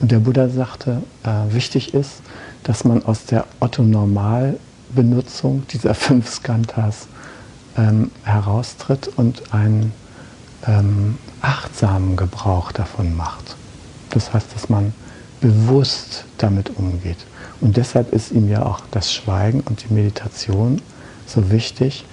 Und 0.00 0.10
der 0.10 0.18
Buddha 0.18 0.48
sagte, 0.48 1.02
äh, 1.22 1.54
wichtig 1.54 1.94
ist, 1.94 2.22
dass 2.64 2.82
man 2.84 3.04
aus 3.04 3.24
der 3.24 3.46
Otto-Normal-Benutzung 3.60 5.66
dieser 5.68 5.94
fünf 6.06 6.28
Skantas 6.28 7.06
ähm, 7.76 8.10
heraustritt 8.24 9.08
und 9.16 9.54
einen 9.54 9.92
ähm, 10.66 11.18
achtsamen 11.40 12.16
Gebrauch 12.16 12.72
davon 12.72 13.16
macht. 13.16 13.56
Das 14.10 14.32
heißt, 14.32 14.54
dass 14.54 14.68
man 14.68 14.92
bewusst 15.40 16.24
damit 16.38 16.76
umgeht. 16.76 17.18
Und 17.62 17.76
deshalb 17.76 18.12
ist 18.12 18.32
ihm 18.32 18.48
ja 18.48 18.66
auch 18.66 18.80
das 18.90 19.12
Schweigen 19.12 19.60
und 19.60 19.84
die 19.84 19.94
Meditation 19.94 20.82
so 21.26 21.50
wichtig, 21.50 22.04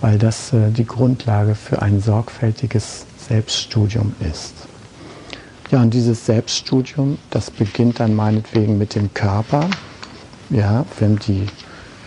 weil 0.00 0.18
das 0.18 0.52
äh, 0.52 0.70
die 0.70 0.84
Grundlage 0.84 1.54
für 1.54 1.80
ein 1.80 2.00
sorgfältiges 2.00 3.06
Selbststudium 3.16 4.14
ist. 4.20 4.54
Ja, 5.70 5.80
und 5.80 5.94
dieses 5.94 6.26
Selbststudium, 6.26 7.18
das 7.30 7.50
beginnt 7.50 8.00
dann 8.00 8.14
meinetwegen 8.14 8.78
mit 8.78 8.94
dem 8.94 9.14
Körper. 9.14 9.68
Ja, 10.50 10.84
haben 11.00 11.18
die 11.20 11.46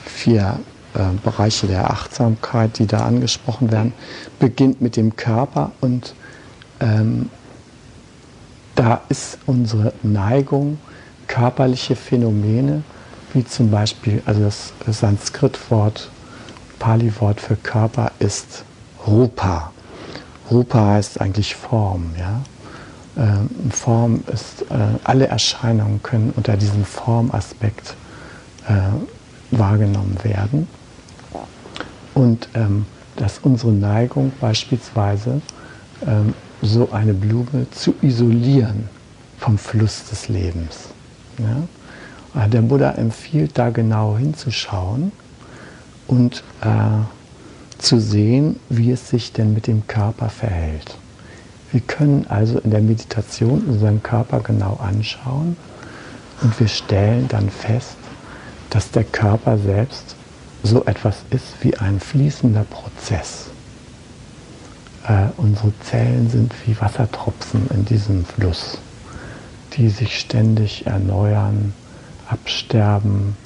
vier 0.06 0.60
äh, 0.94 1.00
Bereiche 1.24 1.68
der 1.68 1.90
Achtsamkeit, 1.90 2.80
die 2.80 2.86
da 2.86 3.00
angesprochen 3.00 3.72
werden, 3.72 3.94
beginnt 4.40 4.82
mit 4.82 4.98
dem 4.98 5.16
Körper 5.16 5.72
und 5.80 6.14
ähm, 6.82 7.30
da 8.76 9.02
ist 9.10 9.40
unsere 9.46 9.94
Neigung, 10.04 10.80
körperliche 11.30 11.96
Phänomene, 11.96 12.84
wie 13.34 13.46
zum 13.46 13.72
Beispiel, 13.72 14.22
also 14.26 14.42
das 14.42 14.74
Sanskrit-Wort, 14.86 16.10
Pali-Wort 16.80 17.40
für 17.40 17.56
Körper 17.56 18.12
ist 18.20 18.66
Rupa. 19.08 19.72
Rupa 20.52 20.94
heißt 20.94 21.22
eigentlich 21.22 21.56
Form, 21.56 22.12
ja. 22.20 22.42
Ähm, 23.18 23.50
Form 23.72 24.24
ist, 24.34 24.64
äh, 24.72 24.98
alle 25.04 25.28
Erscheinungen 25.28 26.02
können 26.02 26.34
unter 26.36 26.58
diesem 26.58 26.84
Formaspekt 26.84 27.96
äh, 28.68 29.56
wahrgenommen 29.56 30.18
werden. 30.24 30.68
Und 32.16 32.50
ähm, 32.56 32.86
dass 33.16 33.40
unsere 33.40 33.72
Neigung 33.72 34.32
beispielsweise 34.42 35.42
ähm, 36.08 36.34
so 36.62 36.92
eine 36.92 37.14
Blume 37.14 37.68
zu 37.72 37.94
isolieren 38.02 38.90
vom 39.38 39.58
Fluss 39.58 40.06
des 40.10 40.28
Lebens. 40.28 40.89
Ja? 41.40 42.48
Der 42.48 42.62
Buddha 42.62 42.92
empfiehlt 42.92 43.58
da 43.58 43.70
genau 43.70 44.18
hinzuschauen 44.18 45.12
und 46.08 46.44
äh, 46.62 46.68
zu 47.80 48.00
sehen, 48.00 48.60
wie 48.70 48.92
es 48.92 49.10
sich 49.10 49.34
denn 49.34 49.54
mit 49.54 49.68
dem 49.68 49.88
Körper 49.88 50.30
verhält. 50.30 50.98
Wir 51.72 51.82
können 51.82 52.26
also 52.30 52.60
in 52.60 52.72
der 52.72 52.82
Meditation 52.82 53.64
unseren 53.68 54.02
Körper 54.04 54.40
genau 54.40 54.80
anschauen 54.82 55.56
und 56.42 56.60
wir 56.60 56.68
stellen 56.68 57.28
dann 57.28 57.50
fest, 57.50 57.98
dass 58.70 58.92
der 58.92 59.04
Körper 59.04 59.58
selbst 59.58 60.16
so 60.64 60.84
etwas 60.86 61.18
ist 61.30 61.46
wie 61.62 61.78
ein 61.78 62.00
fließender 62.00 62.66
Prozess. 62.70 63.48
Äh, 65.08 65.28
unsere 65.38 65.72
Zellen 65.82 66.30
sind 66.30 66.54
wie 66.66 66.80
Wassertropfen 66.80 67.68
in 67.74 67.86
diesem 67.86 68.26
Fluss, 68.26 68.80
die 69.80 69.90
sich 69.90 70.20
ständig 70.20 70.86
erneuern, 70.86 71.74
absterben, 72.28 73.38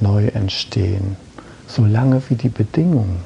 neu 0.00 0.26
entstehen, 0.26 1.16
solange 1.68 2.20
wie 2.28 2.34
die 2.34 2.48
Bedingungen 2.48 3.20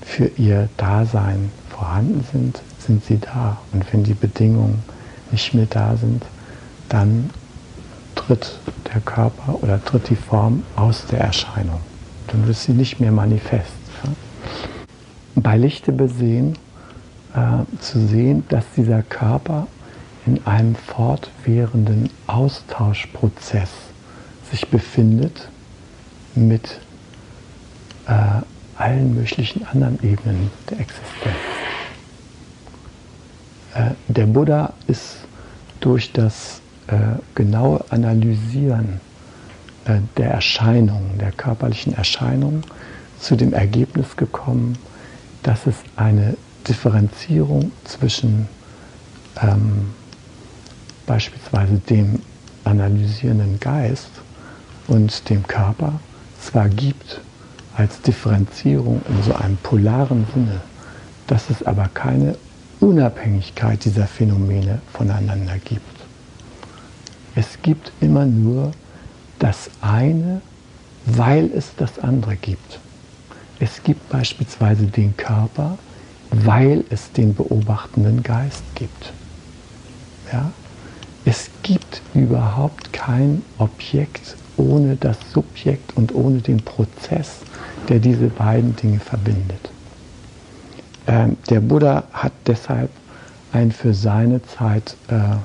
für 0.00 0.26
ihr 0.36 0.68
Dasein 0.76 1.50
vorhanden 1.68 2.24
sind, 2.32 2.62
sind 2.78 3.04
sie 3.04 3.18
da. 3.18 3.58
Und 3.72 3.84
wenn 3.92 4.04
die 4.04 4.14
Bedingungen 4.14 4.82
nicht 5.32 5.54
mehr 5.54 5.66
da 5.66 5.96
sind, 5.96 6.24
dann 6.88 7.30
tritt 8.14 8.60
der 8.94 9.00
Körper 9.00 9.58
oder 9.62 9.84
tritt 9.84 10.08
die 10.08 10.16
Form 10.16 10.62
aus 10.76 11.06
der 11.06 11.20
Erscheinung. 11.20 11.80
Dann 12.28 12.46
wird 12.46 12.56
sie 12.56 12.72
nicht 12.72 13.00
mehr 13.00 13.12
manifest. 13.12 13.72
Bei 15.34 15.56
Lichte 15.56 15.90
besehen, 15.90 16.56
äh, 17.34 17.80
zu 17.80 18.06
sehen, 18.06 18.44
dass 18.48 18.64
dieser 18.76 19.02
Körper 19.02 19.66
in 20.26 20.44
einem 20.46 20.74
fortwährenden 20.74 22.10
Austauschprozess 22.26 23.70
sich 24.50 24.68
befindet 24.68 25.48
mit 26.34 26.80
äh, 28.06 28.42
allen 28.76 29.14
möglichen 29.14 29.66
anderen 29.66 29.98
Ebenen 30.02 30.50
der 30.70 30.80
Existenz. 30.80 31.36
Äh, 33.74 33.90
der 34.08 34.26
Buddha 34.26 34.72
ist 34.86 35.16
durch 35.80 36.12
das 36.12 36.60
äh, 36.86 36.96
genaue 37.34 37.84
Analysieren 37.90 39.00
äh, 39.84 39.98
der 40.16 40.30
Erscheinungen, 40.30 41.18
der 41.18 41.32
körperlichen 41.32 41.94
Erscheinungen, 41.94 42.64
zu 43.20 43.36
dem 43.36 43.52
Ergebnis 43.52 44.16
gekommen, 44.16 44.76
dass 45.42 45.66
es 45.66 45.76
eine 45.96 46.36
Differenzierung 46.66 47.72
zwischen 47.84 48.48
ähm, 49.40 49.94
beispielsweise 51.06 51.78
dem 51.88 52.20
analysierenden 52.64 53.60
Geist 53.60 54.10
und 54.86 55.28
dem 55.28 55.46
Körper 55.46 56.00
zwar 56.40 56.68
gibt 56.68 57.20
als 57.76 58.00
Differenzierung 58.02 59.02
in 59.08 59.22
so 59.22 59.34
einem 59.34 59.56
polaren 59.58 60.26
Sinne, 60.34 60.60
dass 61.26 61.50
es 61.50 61.62
aber 61.64 61.88
keine 61.92 62.36
Unabhängigkeit 62.80 63.84
dieser 63.84 64.06
Phänomene 64.06 64.80
voneinander 64.92 65.56
gibt. 65.64 65.82
Es 67.34 67.58
gibt 67.62 67.92
immer 68.00 68.26
nur 68.26 68.72
das 69.38 69.70
eine, 69.80 70.40
weil 71.06 71.50
es 71.54 71.74
das 71.76 71.98
andere 71.98 72.36
gibt. 72.36 72.78
Es 73.58 73.82
gibt 73.82 74.08
beispielsweise 74.08 74.84
den 74.86 75.16
Körper, 75.16 75.78
weil 76.30 76.84
es 76.90 77.12
den 77.12 77.34
beobachtenden 77.34 78.22
Geist 78.22 78.62
gibt. 78.74 79.12
Ja? 80.32 80.52
Es 81.24 81.50
gibt 81.62 82.02
überhaupt 82.14 82.92
kein 82.92 83.42
Objekt 83.58 84.36
ohne 84.56 84.96
das 84.96 85.16
Subjekt 85.32 85.96
und 85.96 86.14
ohne 86.14 86.40
den 86.40 86.58
Prozess, 86.58 87.38
der 87.88 87.98
diese 87.98 88.28
beiden 88.28 88.76
Dinge 88.76 89.00
verbindet. 89.00 89.70
Ähm, 91.06 91.36
der 91.50 91.60
Buddha 91.60 92.04
hat 92.12 92.32
deshalb 92.46 92.90
einen 93.52 93.72
für 93.72 93.94
seine 93.94 94.42
Zeit 94.42 94.96
äh, 95.08 95.36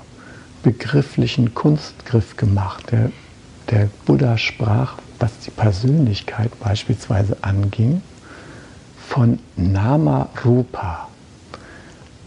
begrifflichen 0.63 1.53
Kunstgriff 1.53 2.35
gemacht. 2.37 2.91
Der, 2.91 3.11
der 3.69 3.89
Buddha 4.05 4.37
sprach, 4.37 4.97
was 5.19 5.31
die 5.39 5.51
Persönlichkeit 5.51 6.51
beispielsweise 6.59 7.37
anging, 7.41 8.01
von 9.07 9.39
Nama 9.55 10.29
Rupa. 10.45 11.07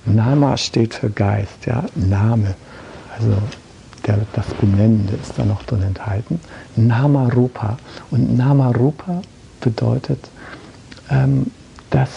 Nama 0.04 0.56
steht 0.56 0.94
für 0.94 1.10
Geist, 1.10 1.66
ja, 1.66 1.84
Name, 1.94 2.54
also 3.16 3.36
der, 4.06 4.18
das 4.32 4.46
Benennende 4.60 5.14
ist 5.14 5.38
da 5.38 5.44
noch 5.44 5.62
drin 5.62 5.82
enthalten. 5.82 6.40
Nama 6.76 7.28
Rupa. 7.28 7.76
Und 8.10 8.36
Nama 8.36 8.70
Rupa 8.70 9.22
bedeutet, 9.60 10.28
ähm, 11.10 11.46
dass 11.90 12.08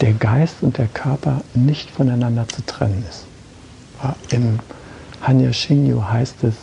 der 0.00 0.12
Geist 0.12 0.56
und 0.62 0.78
der 0.78 0.88
Körper 0.88 1.42
nicht 1.54 1.90
voneinander 1.90 2.46
zu 2.48 2.64
trennen 2.66 3.04
ist. 3.08 3.24
Im 4.30 4.58
Hanya 5.22 5.52
Shinyo 5.52 6.08
heißt 6.10 6.42
es, 6.42 6.54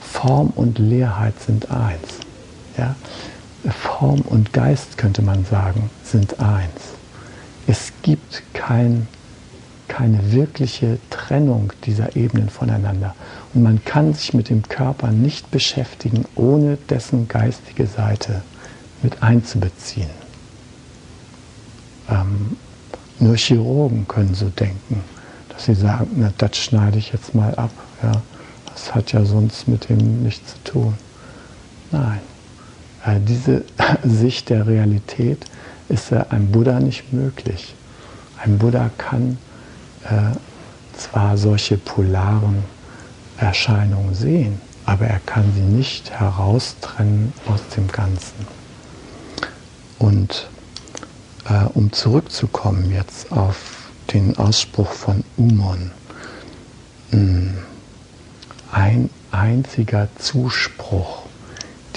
Form 0.00 0.52
und 0.54 0.78
Leerheit 0.78 1.38
sind 1.40 1.70
eins. 1.70 2.20
Ja? 2.78 2.94
Form 3.70 4.20
und 4.20 4.52
Geist, 4.52 4.96
könnte 4.96 5.22
man 5.22 5.44
sagen, 5.44 5.90
sind 6.04 6.38
eins. 6.38 6.94
Es 7.66 7.92
gibt 8.02 8.42
kein, 8.54 9.08
keine 9.88 10.32
wirkliche 10.32 10.98
Trennung 11.10 11.72
dieser 11.84 12.16
Ebenen 12.16 12.48
voneinander. 12.48 13.14
Und 13.54 13.62
man 13.62 13.84
kann 13.84 14.14
sich 14.14 14.34
mit 14.34 14.48
dem 14.48 14.62
Körper 14.62 15.08
nicht 15.08 15.50
beschäftigen, 15.50 16.24
ohne 16.34 16.76
dessen 16.88 17.28
geistige 17.28 17.86
Seite 17.86 18.42
mit 19.02 19.22
einzubeziehen. 19.22 20.10
Ähm, 22.08 22.56
nur 23.18 23.36
Chirurgen 23.36 24.06
können 24.06 24.34
so 24.34 24.48
denken, 24.48 25.02
dass 25.48 25.64
sie 25.64 25.74
sagen, 25.74 26.10
na, 26.16 26.32
das 26.36 26.56
schneide 26.56 26.98
ich 26.98 27.12
jetzt 27.12 27.34
mal 27.34 27.54
ab. 27.54 27.70
Ja, 28.02 28.12
das 28.66 28.94
hat 28.94 29.12
ja 29.12 29.24
sonst 29.24 29.68
mit 29.68 29.88
dem 29.88 30.22
nichts 30.22 30.52
zu 30.52 30.72
tun. 30.72 30.94
Nein, 31.90 32.20
äh, 33.04 33.18
diese 33.20 33.64
Sicht 34.04 34.50
der 34.50 34.66
Realität 34.66 35.46
ist 35.88 36.12
äh, 36.12 36.24
einem 36.28 36.50
Buddha 36.50 36.80
nicht 36.80 37.12
möglich. 37.12 37.74
Ein 38.42 38.58
Buddha 38.58 38.90
kann 38.98 39.38
zwar 40.96 41.36
solche 41.36 41.76
polaren 41.76 42.64
Erscheinungen 43.38 44.14
sehen, 44.14 44.60
aber 44.84 45.06
er 45.06 45.20
kann 45.20 45.52
sie 45.54 45.60
nicht 45.60 46.10
heraustrennen 46.10 47.32
aus 47.46 47.60
dem 47.76 47.88
Ganzen. 47.88 48.46
Und 49.98 50.48
äh, 51.48 51.64
um 51.74 51.92
zurückzukommen 51.92 52.90
jetzt 52.90 53.32
auf 53.32 53.90
den 54.12 54.38
Ausspruch 54.38 54.90
von 54.92 55.24
Umon, 55.36 55.90
hm, 57.10 57.58
ein 58.72 59.10
einziger 59.30 60.08
Zuspruch, 60.18 61.22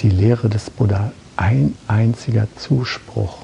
die 0.00 0.10
Lehre 0.10 0.48
des 0.48 0.70
Buddha, 0.70 1.12
ein 1.36 1.76
einziger 1.88 2.48
Zuspruch. 2.56 3.38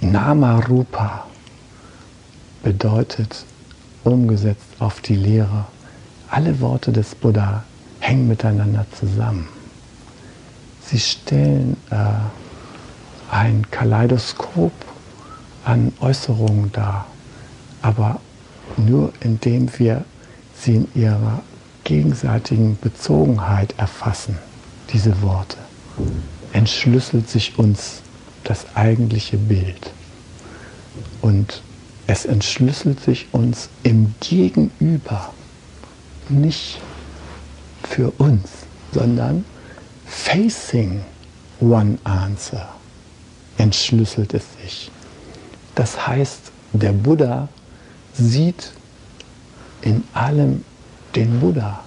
Namarupa 0.00 1.26
bedeutet 2.64 3.44
umgesetzt 4.02 4.66
auf 4.80 5.00
die 5.00 5.14
Lehre, 5.14 5.66
alle 6.28 6.58
Worte 6.60 6.90
des 6.90 7.14
Buddha 7.14 7.62
hängen 8.00 8.26
miteinander 8.26 8.86
zusammen. 8.98 9.48
Sie 10.82 10.98
stellen 10.98 11.76
äh, 11.90 11.96
ein 13.30 13.70
Kaleidoskop 13.70 14.72
an 15.64 15.92
Äußerungen 16.00 16.72
dar, 16.72 17.06
aber 17.82 18.20
nur 18.76 19.12
indem 19.20 19.70
wir 19.78 20.04
sie 20.56 20.76
in 20.76 20.88
ihrer 20.94 21.42
gegenseitigen 21.84 22.78
Bezogenheit 22.80 23.74
erfassen, 23.78 24.38
diese 24.92 25.22
Worte, 25.22 25.58
entschlüsselt 26.52 27.28
sich 27.28 27.58
uns 27.58 28.02
das 28.42 28.66
eigentliche 28.74 29.36
Bild. 29.36 29.90
Und 31.22 31.62
es 32.06 32.24
entschlüsselt 32.24 33.00
sich 33.00 33.28
uns 33.32 33.68
im 33.82 34.14
Gegenüber, 34.20 35.32
nicht 36.28 36.80
für 37.82 38.10
uns, 38.18 38.50
sondern 38.92 39.44
facing 40.06 41.02
one 41.60 41.98
answer 42.04 42.74
entschlüsselt 43.58 44.34
es 44.34 44.44
sich. 44.60 44.90
Das 45.74 46.06
heißt, 46.06 46.52
der 46.72 46.92
Buddha 46.92 47.48
sieht 48.12 48.72
in 49.82 50.04
allem 50.12 50.64
den 51.14 51.40
Buddha, 51.40 51.84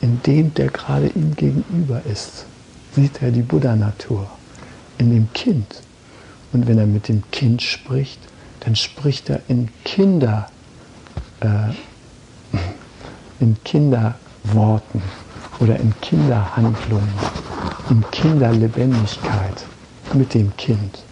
in 0.00 0.20
dem, 0.22 0.52
der 0.54 0.68
gerade 0.68 1.08
ihm 1.08 1.34
gegenüber 1.36 2.02
ist, 2.04 2.46
sieht 2.94 3.22
er 3.22 3.30
die 3.30 3.42
Buddha-Natur, 3.42 4.28
in 4.98 5.10
dem 5.10 5.32
Kind. 5.32 5.82
Und 6.52 6.66
wenn 6.66 6.78
er 6.78 6.86
mit 6.86 7.08
dem 7.08 7.22
Kind 7.30 7.62
spricht, 7.62 8.18
dann 8.64 8.76
spricht 8.76 9.28
er 9.28 9.40
in 9.48 9.68
Kinder, 9.84 10.48
äh, 11.40 11.72
in 13.40 13.56
Kinderworten 13.64 15.02
oder 15.58 15.78
in 15.80 15.92
Kinderhandlungen, 16.00 17.12
in 17.90 18.04
Kinderlebendigkeit 18.12 19.64
mit 20.14 20.34
dem 20.34 20.56
Kind. 20.56 21.02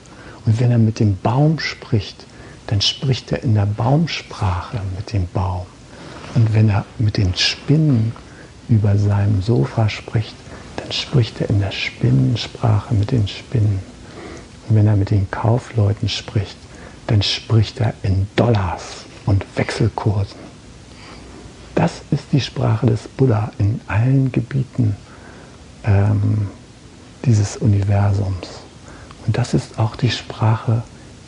Und 0.47 0.61
wenn 0.61 0.71
er 0.71 0.79
mit 0.79 1.01
dem 1.01 1.19
Baum 1.19 1.59
spricht, 1.59 2.25
dann 2.69 2.81
spricht 2.81 3.33
er 3.33 3.43
in 3.43 3.55
der 3.55 3.67
Baumsprache 3.67 4.81
mit 4.97 5.13
dem 5.13 5.27
Baum. 5.29 5.67
Und 6.37 6.55
wenn 6.55 6.69
er 6.69 6.85
mit 6.99 7.17
den 7.17 7.35
Spinnen 7.35 8.13
über 8.69 8.97
seinem 8.97 9.43
Sofa 9.43 9.89
spricht, 9.89 10.37
dann 10.77 10.93
spricht 10.93 11.41
er 11.41 11.51
in 11.51 11.59
der 11.59 11.73
Spinnensprache 11.73 12.95
mit 12.95 13.11
den 13.11 13.27
Spinnen. 13.27 13.81
Und 14.69 14.77
wenn 14.77 14.87
er 14.87 14.95
mit 14.95 15.11
den 15.11 15.29
Kaufleuten 15.33 16.09
spricht, 16.09 16.57
dann 17.11 17.23
spricht 17.23 17.81
er 17.81 17.93
in 18.05 18.29
Dollars 18.37 19.05
und 19.27 19.45
Wechselkursen. 19.57 20.39
Das 21.75 22.03
ist 22.13 22.27
die 22.31 22.41
Sprache 22.41 22.87
des 22.87 23.09
Buddha 23.09 23.51
in 23.59 23.81
allen 23.89 24.31
Gebieten 24.31 24.95
ähm, 25.83 26.47
dieses 27.25 27.57
Universums. 27.57 28.61
Und 29.27 29.37
das 29.37 29.55
ist 29.55 29.77
auch 29.77 29.97
die 29.97 30.11
Sprache, 30.11 30.85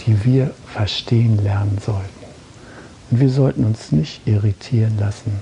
die 0.06 0.24
wir 0.24 0.54
verstehen 0.72 1.42
lernen 1.42 1.78
sollten. 1.84 2.26
Und 3.10 3.18
wir 3.18 3.30
sollten 3.30 3.64
uns 3.64 3.90
nicht 3.90 4.24
irritieren 4.24 4.96
lassen, 5.00 5.40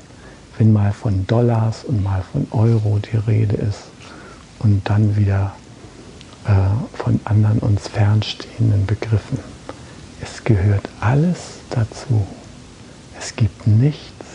wenn 0.56 0.72
mal 0.72 0.92
von 0.92 1.26
Dollars 1.26 1.84
und 1.84 2.02
mal 2.02 2.24
von 2.32 2.46
Euro 2.52 2.98
die 2.98 3.18
Rede 3.30 3.56
ist 3.56 3.90
und 4.58 4.88
dann 4.88 5.16
wieder 5.16 5.54
äh, 6.46 6.96
von 6.96 7.20
anderen 7.24 7.58
uns 7.58 7.88
fernstehenden 7.88 8.86
Begriffen. 8.86 9.49
Es 10.22 10.44
gehört 10.44 10.88
alles 11.00 11.60
dazu. 11.70 12.26
Es 13.18 13.34
gibt 13.36 13.66
nichts 13.66 14.26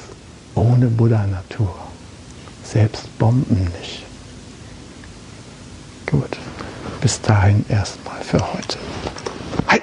ohne 0.56 0.88
Buddha-Natur. 0.88 1.74
Selbst 2.64 3.18
Bomben 3.20 3.66
nicht. 3.80 4.04
Gut, 6.08 6.38
bis 7.02 7.22
dahin 7.22 7.66
erstmal 7.70 8.22
für 8.22 8.40
heute. 8.54 8.78
Hi. 9.68 9.80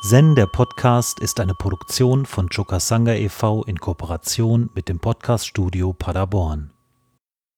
Zen, 0.00 0.34
der 0.34 0.46
Podcast, 0.46 1.20
ist 1.20 1.40
eine 1.40 1.54
Produktion 1.54 2.26
von 2.26 2.48
Chokasanga 2.48 3.14
e.V. 3.14 3.64
in 3.64 3.78
Kooperation 3.78 4.70
mit 4.74 4.88
dem 4.88 4.98
Podcaststudio 4.98 5.92
Paderborn. 5.92 6.69